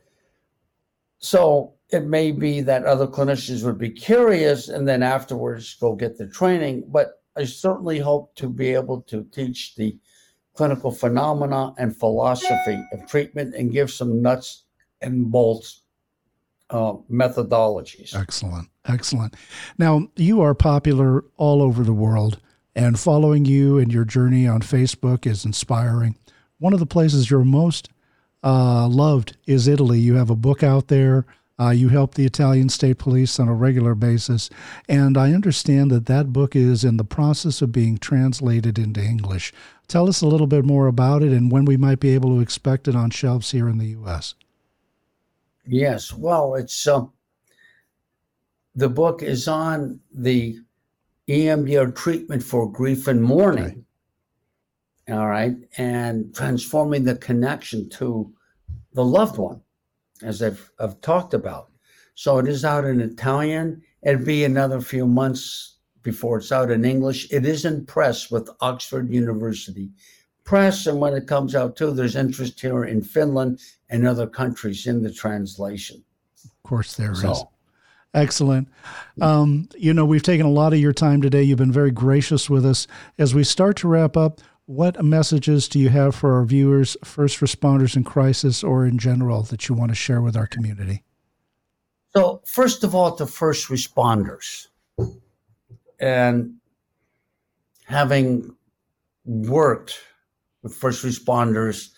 So 1.17 1.73
it 1.89 2.05
may 2.05 2.31
be 2.31 2.61
that 2.61 2.85
other 2.85 3.07
clinicians 3.07 3.65
would 3.65 3.79
be 3.79 3.89
curious 3.89 4.69
and 4.69 4.87
then 4.87 5.01
afterwards 5.01 5.73
go 5.73 5.95
get 5.95 6.19
the 6.19 6.27
training. 6.27 6.83
But 6.87 7.23
I 7.35 7.45
certainly 7.45 7.97
hope 7.97 8.35
to 8.35 8.47
be 8.47 8.75
able 8.75 9.01
to 9.03 9.23
teach 9.31 9.73
the 9.73 9.97
clinical 10.59 10.91
phenomena 10.91 11.73
and 11.77 11.95
philosophy 11.95 12.77
of 12.91 13.07
treatment 13.07 13.55
and 13.55 13.71
give 13.71 13.89
some 13.89 14.21
nuts 14.21 14.65
and 14.99 15.31
bolts 15.31 15.83
uh, 16.69 16.95
methodologies. 17.09 18.13
Excellent. 18.13 18.67
Excellent. 18.83 19.37
Now, 19.77 20.09
you 20.17 20.41
are 20.41 20.53
popular 20.53 21.23
all 21.37 21.61
over 21.61 21.85
the 21.85 21.93
world, 21.93 22.41
and 22.75 22.99
following 22.99 23.45
you 23.45 23.77
and 23.77 23.93
your 23.93 24.03
journey 24.03 24.45
on 24.45 24.59
Facebook 24.59 25.25
is 25.25 25.45
inspiring. 25.45 26.17
One 26.57 26.73
of 26.73 26.79
the 26.79 26.85
places 26.85 27.31
you're 27.31 27.45
most 27.45 27.87
uh, 28.43 28.85
loved 28.89 29.37
is 29.47 29.65
Italy. 29.65 29.99
You 29.99 30.15
have 30.15 30.29
a 30.29 30.35
book 30.35 30.61
out 30.61 30.89
there. 30.89 31.25
Uh, 31.59 31.71
you 31.71 31.89
help 31.89 32.15
the 32.15 32.25
Italian 32.25 32.69
state 32.69 32.97
police 32.97 33.39
on 33.39 33.49
a 33.49 33.53
regular 33.53 33.93
basis. 33.93 34.49
And 34.87 35.17
I 35.17 35.33
understand 35.33 35.91
that 35.91 36.05
that 36.05 36.31
book 36.31 36.55
is 36.55 36.83
in 36.83 36.97
the 36.97 37.03
process 37.03 37.61
of 37.61 37.71
being 37.71 37.97
translated 37.97 38.79
into 38.79 39.01
English. 39.01 39.51
Tell 39.87 40.07
us 40.07 40.21
a 40.21 40.27
little 40.27 40.47
bit 40.47 40.63
more 40.63 40.87
about 40.87 41.21
it 41.21 41.33
and 41.33 41.51
when 41.51 41.65
we 41.65 41.75
might 41.75 41.99
be 41.99 42.13
able 42.13 42.35
to 42.35 42.41
expect 42.41 42.87
it 42.87 42.95
on 42.95 43.09
shelves 43.09 43.51
here 43.51 43.67
in 43.67 43.77
the 43.77 43.87
U.S. 43.87 44.35
Yes. 45.65 46.13
Well, 46.13 46.55
it's 46.55 46.87
uh, 46.87 47.05
the 48.75 48.89
book 48.89 49.21
is 49.21 49.47
on 49.47 49.99
the 50.13 50.57
EMDR 51.27 51.93
treatment 51.95 52.41
for 52.41 52.71
grief 52.71 53.07
and 53.07 53.21
mourning. 53.21 53.85
Okay. 55.09 55.17
All 55.17 55.27
right. 55.27 55.55
And 55.77 56.33
transforming 56.33 57.03
the 57.03 57.15
connection 57.15 57.89
to 57.89 58.31
the 58.93 59.03
loved 59.03 59.37
one 59.37 59.61
as 60.23 60.41
I've, 60.41 60.71
I've 60.79 60.99
talked 61.01 61.33
about. 61.33 61.69
So 62.15 62.37
it 62.37 62.47
is 62.47 62.65
out 62.65 62.85
in 62.85 62.99
Italian. 63.01 63.81
It'll 64.03 64.25
be 64.25 64.43
another 64.43 64.81
few 64.81 65.07
months 65.07 65.77
before 66.03 66.37
it's 66.37 66.51
out 66.51 66.71
in 66.71 66.85
English. 66.85 67.31
It 67.31 67.45
is 67.45 67.65
in 67.65 67.85
press 67.85 68.31
with 68.31 68.49
Oxford 68.61 69.09
University 69.09 69.89
Press. 70.43 70.87
And 70.87 70.99
when 70.99 71.13
it 71.13 71.27
comes 71.27 71.55
out 71.55 71.75
too, 71.75 71.91
there's 71.91 72.15
interest 72.15 72.59
here 72.59 72.83
in 72.83 73.03
Finland 73.03 73.59
and 73.89 74.07
other 74.07 74.25
countries 74.27 74.87
in 74.87 75.03
the 75.03 75.13
translation. 75.13 76.03
Of 76.43 76.63
course, 76.63 76.95
there 76.95 77.13
so, 77.13 77.31
is. 77.31 77.43
Excellent. 78.13 78.67
Um, 79.21 79.69
you 79.77 79.93
know, 79.93 80.05
we've 80.05 80.23
taken 80.23 80.45
a 80.45 80.51
lot 80.51 80.73
of 80.73 80.79
your 80.79 80.93
time 80.93 81.21
today. 81.21 81.43
You've 81.43 81.59
been 81.59 81.71
very 81.71 81.91
gracious 81.91 82.49
with 82.49 82.65
us. 82.65 82.87
As 83.19 83.35
we 83.35 83.43
start 83.43 83.77
to 83.77 83.87
wrap 83.87 84.17
up, 84.17 84.41
what 84.69 85.03
messages 85.03 85.67
do 85.67 85.79
you 85.79 85.89
have 85.89 86.13
for 86.13 86.35
our 86.35 86.45
viewers, 86.45 86.95
first 87.03 87.39
responders 87.39 87.95
in 87.95 88.03
crisis, 88.03 88.63
or 88.63 88.85
in 88.85 88.99
general 88.99 89.41
that 89.41 89.67
you 89.67 89.73
want 89.73 89.89
to 89.89 89.95
share 89.95 90.21
with 90.21 90.37
our 90.37 90.45
community? 90.45 91.03
So, 92.15 92.43
first 92.45 92.83
of 92.83 92.93
all, 92.93 93.15
to 93.15 93.25
first 93.25 93.69
responders, 93.69 94.67
and 95.99 96.57
having 97.85 98.55
worked 99.25 99.97
with 100.61 100.75
first 100.75 101.03
responders, 101.03 101.89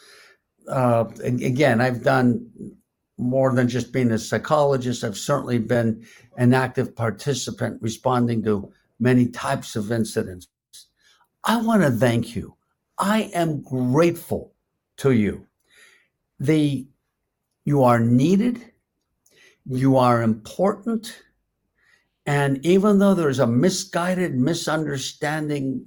uh, 0.69 1.03
again, 1.26 1.82
I've 1.82 2.03
done 2.03 2.49
more 3.17 3.53
than 3.53 3.67
just 3.67 3.91
being 3.91 4.11
a 4.11 4.17
psychologist. 4.17 5.03
I've 5.03 5.17
certainly 5.17 5.59
been 5.59 6.05
an 6.38 6.53
active 6.53 6.95
participant 6.95 7.82
responding 7.82 8.43
to 8.43 8.72
many 8.97 9.26
types 9.26 9.76
of 9.76 9.91
incidents. 9.91 10.47
I 11.43 11.61
want 11.61 11.82
to 11.82 11.91
thank 11.91 12.34
you 12.34 12.55
I 13.01 13.31
am 13.33 13.63
grateful 13.63 14.53
to 14.97 15.11
you. 15.11 15.47
The 16.39 16.87
you 17.65 17.83
are 17.83 17.99
needed, 17.99 18.71
you 19.65 19.97
are 19.97 20.21
important, 20.21 21.23
and 22.27 22.63
even 22.63 22.99
though 22.99 23.15
there's 23.15 23.39
a 23.39 23.47
misguided, 23.47 24.35
misunderstanding 24.35 25.85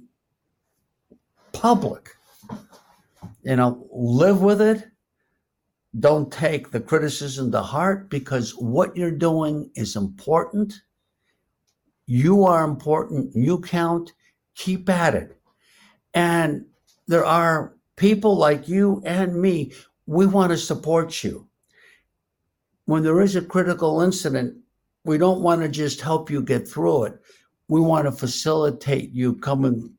public, 1.53 2.09
you 3.43 3.55
know, 3.55 3.87
live 3.91 4.41
with 4.41 4.61
it. 4.61 4.85
Don't 5.97 6.29
take 6.29 6.71
the 6.71 6.81
criticism 6.81 7.53
to 7.53 7.61
heart 7.61 8.09
because 8.09 8.51
what 8.51 8.97
you're 8.97 9.11
doing 9.11 9.71
is 9.75 9.95
important. 9.95 10.73
You 12.05 12.43
are 12.43 12.65
important. 12.65 13.33
You 13.33 13.61
count. 13.61 14.11
Keep 14.55 14.89
at 14.89 15.15
it. 15.15 15.39
And 16.13 16.65
there 17.07 17.25
are 17.25 17.75
people 17.95 18.35
like 18.35 18.67
you 18.67 19.01
and 19.05 19.41
me. 19.41 19.73
We 20.05 20.25
want 20.25 20.51
to 20.51 20.57
support 20.57 21.23
you. 21.23 21.47
When 22.85 23.03
there 23.03 23.21
is 23.21 23.35
a 23.35 23.41
critical 23.41 24.01
incident, 24.01 24.57
we 25.03 25.17
don't 25.17 25.41
want 25.41 25.61
to 25.61 25.69
just 25.69 26.01
help 26.01 26.29
you 26.29 26.41
get 26.41 26.67
through 26.67 27.05
it. 27.05 27.19
We 27.67 27.79
want 27.79 28.05
to 28.05 28.11
facilitate 28.11 29.11
you 29.11 29.35
coming 29.35 29.93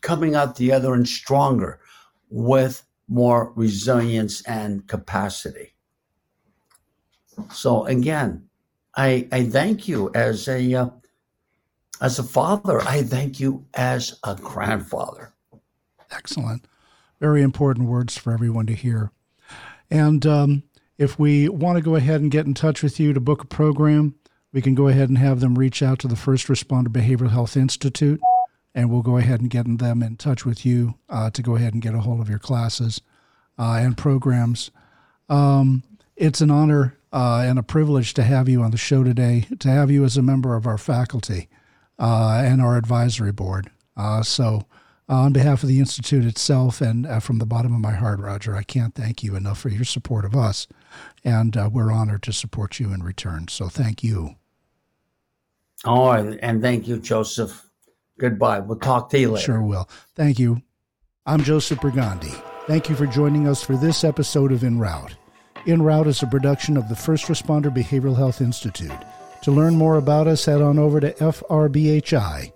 coming 0.00 0.34
out 0.34 0.56
the 0.56 0.72
other 0.72 0.94
and 0.94 1.06
stronger 1.06 1.80
with 2.30 2.82
more 3.08 3.52
resilience 3.54 4.42
and 4.42 4.86
capacity. 4.88 5.74
So 7.52 7.84
again, 7.86 8.48
I 8.96 9.28
I 9.30 9.44
thank 9.44 9.88
you 9.88 10.10
as 10.14 10.48
a 10.48 10.74
uh, 10.74 10.88
as 12.00 12.18
a 12.18 12.22
father. 12.22 12.80
I 12.82 13.02
thank 13.02 13.40
you 13.40 13.66
as 13.74 14.18
a 14.24 14.34
grandfather. 14.36 15.33
Excellent. 16.14 16.66
Very 17.20 17.42
important 17.42 17.88
words 17.88 18.16
for 18.16 18.32
everyone 18.32 18.66
to 18.66 18.74
hear. 18.74 19.10
And 19.90 20.24
um, 20.26 20.62
if 20.98 21.18
we 21.18 21.48
want 21.48 21.76
to 21.76 21.82
go 21.82 21.96
ahead 21.96 22.20
and 22.20 22.30
get 22.30 22.46
in 22.46 22.54
touch 22.54 22.82
with 22.82 23.00
you 23.00 23.12
to 23.12 23.20
book 23.20 23.42
a 23.42 23.46
program, 23.46 24.14
we 24.52 24.62
can 24.62 24.74
go 24.74 24.88
ahead 24.88 25.08
and 25.08 25.18
have 25.18 25.40
them 25.40 25.58
reach 25.58 25.82
out 25.82 25.98
to 26.00 26.08
the 26.08 26.16
First 26.16 26.46
Responder 26.46 26.88
Behavioral 26.88 27.30
Health 27.30 27.56
Institute, 27.56 28.20
and 28.74 28.90
we'll 28.90 29.02
go 29.02 29.16
ahead 29.16 29.40
and 29.40 29.50
get 29.50 29.66
them 29.78 30.02
in 30.02 30.16
touch 30.16 30.44
with 30.44 30.64
you 30.64 30.94
uh, 31.08 31.30
to 31.30 31.42
go 31.42 31.56
ahead 31.56 31.72
and 31.72 31.82
get 31.82 31.94
a 31.94 32.00
hold 32.00 32.20
of 32.20 32.28
your 32.28 32.38
classes 32.38 33.00
uh, 33.58 33.78
and 33.80 33.96
programs. 33.96 34.70
Um, 35.28 35.82
it's 36.16 36.40
an 36.40 36.50
honor 36.50 36.96
uh, 37.12 37.44
and 37.44 37.58
a 37.58 37.62
privilege 37.64 38.14
to 38.14 38.22
have 38.22 38.48
you 38.48 38.62
on 38.62 38.70
the 38.70 38.76
show 38.76 39.02
today, 39.02 39.46
to 39.58 39.68
have 39.68 39.90
you 39.90 40.04
as 40.04 40.16
a 40.16 40.22
member 40.22 40.54
of 40.54 40.66
our 40.66 40.78
faculty 40.78 41.48
uh, 41.98 42.42
and 42.44 42.62
our 42.62 42.76
advisory 42.76 43.32
board. 43.32 43.70
Uh, 43.96 44.22
so 44.22 44.66
uh, 45.08 45.14
on 45.14 45.32
behalf 45.32 45.62
of 45.62 45.68
the 45.68 45.78
Institute 45.78 46.24
itself 46.24 46.80
and 46.80 47.06
uh, 47.06 47.20
from 47.20 47.38
the 47.38 47.46
bottom 47.46 47.74
of 47.74 47.80
my 47.80 47.92
heart, 47.92 48.20
Roger, 48.20 48.56
I 48.56 48.62
can't 48.62 48.94
thank 48.94 49.22
you 49.22 49.36
enough 49.36 49.58
for 49.58 49.68
your 49.68 49.84
support 49.84 50.24
of 50.24 50.34
us. 50.34 50.66
And 51.22 51.56
uh, 51.56 51.68
we're 51.72 51.92
honored 51.92 52.22
to 52.22 52.32
support 52.32 52.80
you 52.80 52.92
in 52.92 53.02
return. 53.02 53.48
So 53.48 53.68
thank 53.68 54.02
you. 54.02 54.36
Oh, 55.84 56.10
and 56.10 56.62
thank 56.62 56.88
you, 56.88 56.98
Joseph. 56.98 57.68
Goodbye. 58.18 58.60
We'll 58.60 58.78
talk 58.78 59.10
to 59.10 59.18
you 59.18 59.32
later. 59.32 59.44
Sure 59.44 59.62
will. 59.62 59.88
Thank 60.14 60.38
you. 60.38 60.62
I'm 61.26 61.42
Joseph 61.42 61.80
Brigandi. 61.80 62.42
Thank 62.66 62.88
you 62.88 62.96
for 62.96 63.06
joining 63.06 63.46
us 63.46 63.62
for 63.62 63.76
this 63.76 64.04
episode 64.04 64.52
of 64.52 64.64
En 64.64 64.78
Route. 64.78 65.16
En 65.66 65.82
Route 65.82 66.06
is 66.06 66.22
a 66.22 66.26
production 66.26 66.76
of 66.76 66.88
the 66.88 66.96
First 66.96 67.26
Responder 67.26 67.74
Behavioral 67.74 68.16
Health 68.16 68.40
Institute. 68.40 68.92
To 69.42 69.50
learn 69.50 69.76
more 69.76 69.96
about 69.96 70.26
us, 70.26 70.46
head 70.46 70.62
on 70.62 70.78
over 70.78 71.00
to 71.00 71.12
frbhi.com. 71.12 72.52